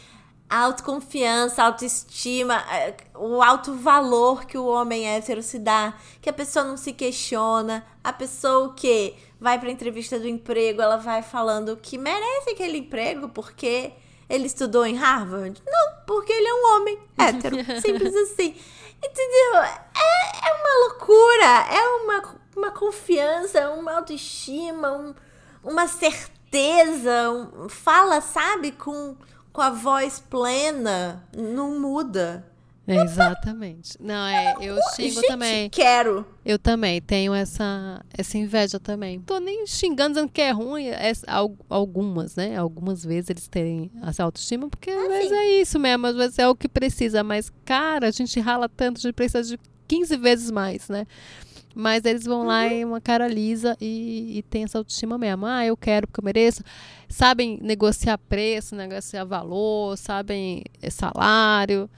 [0.50, 6.64] autoconfiança, autoestima, é, o alto valor que o homem hétero se dá, que a pessoa
[6.64, 11.96] não se questiona, a pessoa que vai pra entrevista do emprego, ela vai falando que
[11.96, 13.92] merece aquele emprego porque
[14.28, 15.62] ele estudou em Harvard?
[15.66, 17.56] Não, porque ele é um homem hétero.
[17.80, 18.54] Simples assim.
[19.02, 19.62] Entendeu?
[19.62, 25.14] É, é uma loucura, é uma, uma confiança, uma autoestima, um,
[25.62, 27.30] uma certeza.
[27.30, 29.16] Um, fala, sabe, com,
[29.52, 32.44] com a voz plena, não muda.
[32.88, 33.98] É, exatamente.
[34.00, 35.68] Não, é, eu xingo Gente, também.
[35.68, 36.26] Quero.
[36.42, 39.20] Eu também tenho essa, essa inveja também.
[39.20, 41.12] Tô nem xingando dizendo que é ruim, é,
[41.68, 42.56] algumas, né?
[42.56, 46.48] Algumas vezes eles terem essa autoestima, porque às vezes é isso mesmo, às vezes é
[46.48, 47.22] o que precisa.
[47.22, 51.06] Mas, cara, a gente rala tanto, a gente precisa de 15 vezes mais, né?
[51.74, 52.70] Mas eles vão lá uhum.
[52.70, 55.44] em uma cara lisa e, e tem essa autoestima mesmo.
[55.44, 56.62] Ah, eu quero porque eu mereço.
[57.06, 61.88] Sabem negociar preço, negociar valor, sabem salário.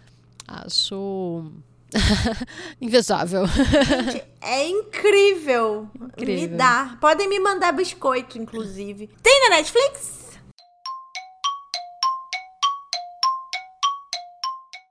[0.51, 1.45] Acho
[2.81, 3.47] invejável.
[3.47, 5.89] Gente, é incrível.
[5.95, 6.35] incrível.
[6.35, 6.99] Me dá.
[7.01, 9.07] Podem me mandar biscoito, inclusive.
[9.23, 10.19] Tem na Netflix?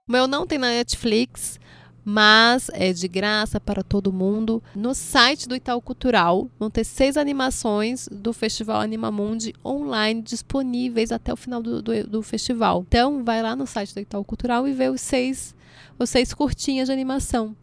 [0.07, 1.60] O meu não tem na Netflix,
[2.10, 4.64] mas é de graça para todo mundo.
[4.76, 11.32] No site do Itaú Cultural vão ter seis animações do Festival Animamundi online disponíveis até
[11.32, 12.84] o final do, do, do, festival.
[12.88, 15.53] Então, vai lá no site do Itaú Cultural e vê os seis,
[15.99, 17.55] os seis curtinhas de animação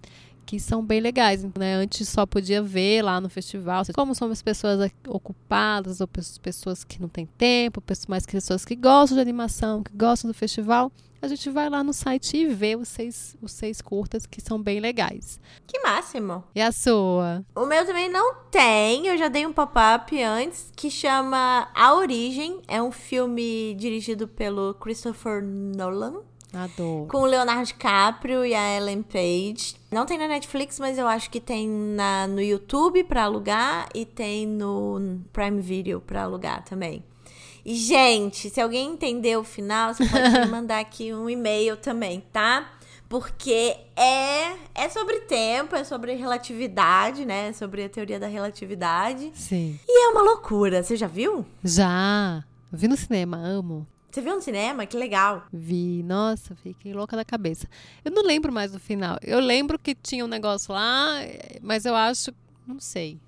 [0.47, 1.45] que são bem legais.
[1.59, 1.75] Né?
[1.75, 6.09] Antes só podia ver lá no festival, como são as pessoas ocupadas, ou
[6.41, 10.91] pessoas que não têm tempo, mais pessoas que gostam de animação, que gostam do festival.
[11.21, 14.63] A gente vai lá no site e vê os seis, os seis curtas que são
[14.63, 15.41] bem legais.
[15.67, 16.45] Que máximo!
[16.55, 17.45] E a sua?
[17.55, 22.61] O meu também não tem, eu já dei um pop-up antes, que chama A Origem.
[22.69, 26.23] É um filme dirigido pelo Christopher Nolan.
[26.53, 27.09] Adoro.
[27.09, 29.77] Com o Leonardo DiCaprio e a Ellen Page.
[29.91, 34.05] Não tem na Netflix, mas eu acho que tem na, no YouTube pra alugar e
[34.05, 37.05] tem no Prime Video pra alugar também.
[37.65, 42.23] E, gente, se alguém entender o final, você pode me mandar aqui um e-mail também,
[42.33, 42.73] tá?
[43.09, 47.53] Porque é, é sobre tempo, é sobre relatividade, né?
[47.53, 49.31] Sobre a teoria da relatividade.
[49.35, 49.79] Sim.
[49.87, 50.83] E é uma loucura.
[50.83, 51.45] Você já viu?
[51.63, 52.45] Já.
[52.73, 53.87] Vi no cinema, amo.
[54.17, 54.87] Você viu no cinema?
[54.87, 55.43] Que legal.
[55.53, 57.69] Vi, nossa, fiquei louca da cabeça.
[58.03, 59.19] Eu não lembro mais do final.
[59.21, 61.17] Eu lembro que tinha um negócio lá,
[61.61, 62.33] mas eu acho.
[62.67, 63.21] Não sei.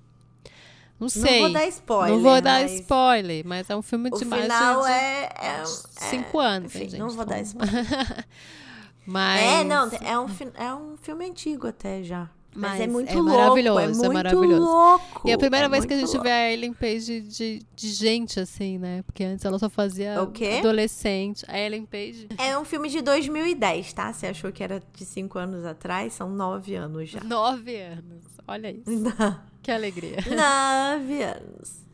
[0.99, 1.41] Não sei.
[1.41, 2.15] Não vou dar spoiler.
[2.15, 2.71] Não vou dar mas...
[2.79, 6.73] spoiler, mas é um filme de o mais final de, é, é, cinco é, anos.
[6.73, 8.25] Enfim, gente, não vou dar spoiler.
[9.05, 9.43] mas...
[9.43, 12.31] É, não, é um, é um filme antigo até já.
[12.55, 14.61] Mas, Mas é muito é louco, maravilhoso, é, muito é maravilhoso.
[14.61, 15.27] louco.
[15.27, 16.23] E é a primeira é vez que a gente louco.
[16.23, 19.03] vê a Ellen Page de, de gente, assim, né?
[19.03, 20.57] Porque antes ela só fazia o quê?
[20.59, 21.45] adolescente.
[21.47, 22.27] A Ellen Page.
[22.37, 24.11] É um filme de 2010, tá?
[24.11, 26.13] Você achou que era de cinco anos atrás?
[26.13, 27.23] São nove anos já.
[27.23, 28.23] Nove anos.
[28.47, 28.83] Olha isso.
[29.61, 30.17] que alegria.
[30.25, 31.88] Nove anos.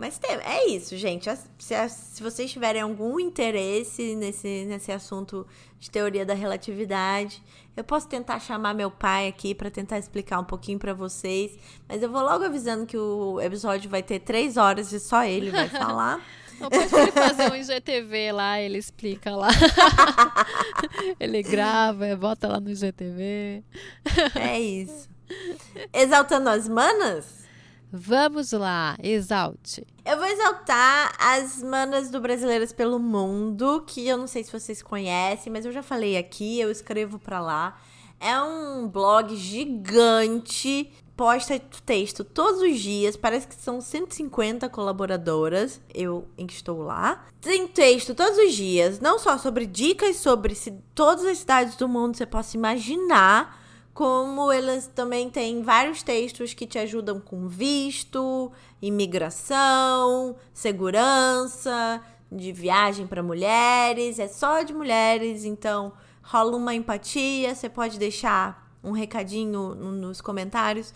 [0.00, 1.28] Mas tem, é isso, gente.
[1.58, 5.46] Se, se, vocês tiverem algum interesse nesse, nesse assunto
[5.78, 7.42] de teoria da relatividade,
[7.76, 11.52] eu posso tentar chamar meu pai aqui para tentar explicar um pouquinho para vocês.
[11.86, 15.50] Mas eu vou logo avisando que o episódio vai ter três horas e só ele
[15.50, 16.18] vai falar.
[16.58, 19.48] Não pode ele fazer um IGTV lá, ele explica lá.
[21.20, 23.62] ele grava, bota lá no IGTV.
[24.34, 25.10] É isso.
[25.92, 27.39] Exaltando as manas?
[27.92, 29.84] Vamos lá, exalte.
[30.04, 34.80] Eu vou exaltar as manas do Brasileiras pelo Mundo, que eu não sei se vocês
[34.80, 37.80] conhecem, mas eu já falei aqui, eu escrevo pra lá.
[38.20, 46.28] É um blog gigante, posta texto todos os dias, parece que são 150 colaboradoras, eu
[46.38, 47.26] estou lá.
[47.40, 51.88] Tem texto todos os dias, não só sobre dicas sobre se, todas as cidades do
[51.88, 53.59] mundo você possa imaginar,
[53.92, 63.06] como elas também têm vários textos que te ajudam com visto, imigração, segurança, de viagem
[63.06, 69.74] para mulheres, é só de mulheres, então rola uma empatia, você pode deixar um recadinho
[69.74, 70.94] nos comentários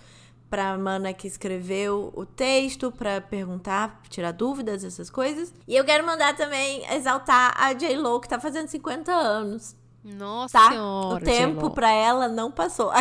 [0.48, 5.52] para a mana que escreveu o texto, para perguntar, tirar dúvidas, essas coisas.
[5.66, 7.96] E eu quero mandar também exaltar a J.
[7.96, 9.74] Lo, que tá fazendo 50 anos.
[10.04, 10.68] Nossa tá?
[10.68, 11.22] senhora.
[11.22, 12.90] O tempo para ela não passou.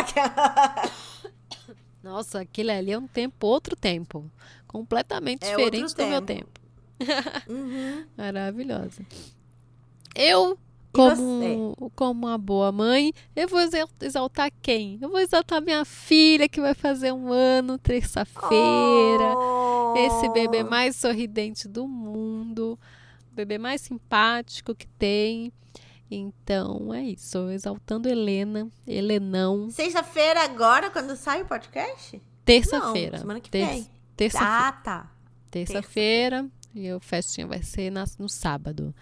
[2.02, 4.30] Nossa, aquele ali é um tempo, outro tempo.
[4.66, 6.10] Completamente é diferente do tempo.
[6.10, 6.60] meu tempo.
[7.48, 8.06] Uhum.
[8.16, 9.06] Maravilhosa.
[10.14, 10.58] Eu,
[10.92, 13.60] como, como uma boa mãe, eu vou
[14.00, 14.98] exaltar quem?
[15.00, 19.36] Eu vou exaltar minha filha, que vai fazer um ano, terça-feira.
[19.36, 19.94] Oh.
[19.96, 22.78] Esse bebê mais sorridente do mundo.
[23.32, 25.52] O bebê mais simpático que tem.
[26.10, 29.70] Então é isso, exaltando Helena, Helenão.
[29.70, 32.20] Sexta-feira agora, quando sai o podcast?
[32.44, 33.18] Terça-feira.
[33.18, 33.88] Semana que vem.
[34.16, 34.68] Terça-feira.
[34.68, 35.10] Ah, tá.
[35.50, 38.94] terça-feira e o festinha vai ser na, no sábado.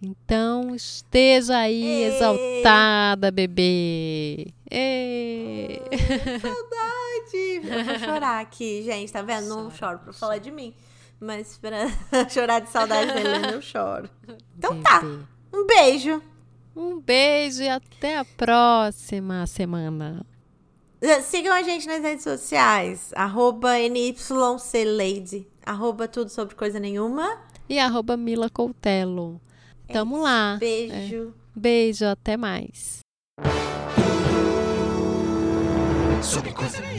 [0.00, 2.04] Então, esteja aí Ei.
[2.06, 4.52] exaltada, bebê.
[4.68, 5.80] Ei.
[5.80, 7.60] Oh, saudade!
[7.62, 9.48] Eu vou chorar aqui, gente, tá vendo?
[9.48, 10.74] Não choro pra falar de mim.
[11.20, 11.86] Mas pra
[12.30, 14.10] chorar de saudade dele, eu choro.
[14.58, 15.00] Então tá.
[15.00, 15.18] bebê.
[15.18, 15.28] tá.
[15.52, 16.22] Um beijo.
[16.74, 20.24] Um beijo e até a próxima semana.
[21.24, 23.12] Sigam a gente nas redes sociais.
[23.14, 25.46] Arroba NYCLady.
[25.66, 27.38] Arroba tudo sobre coisa nenhuma.
[27.68, 29.40] E arroba Mila Coutelo.
[29.92, 30.56] Tamo é lá.
[30.58, 31.34] Beijo.
[31.38, 31.42] É.
[31.54, 33.00] Beijo, até mais.
[36.22, 36.91] Sobre coisa nenhuma.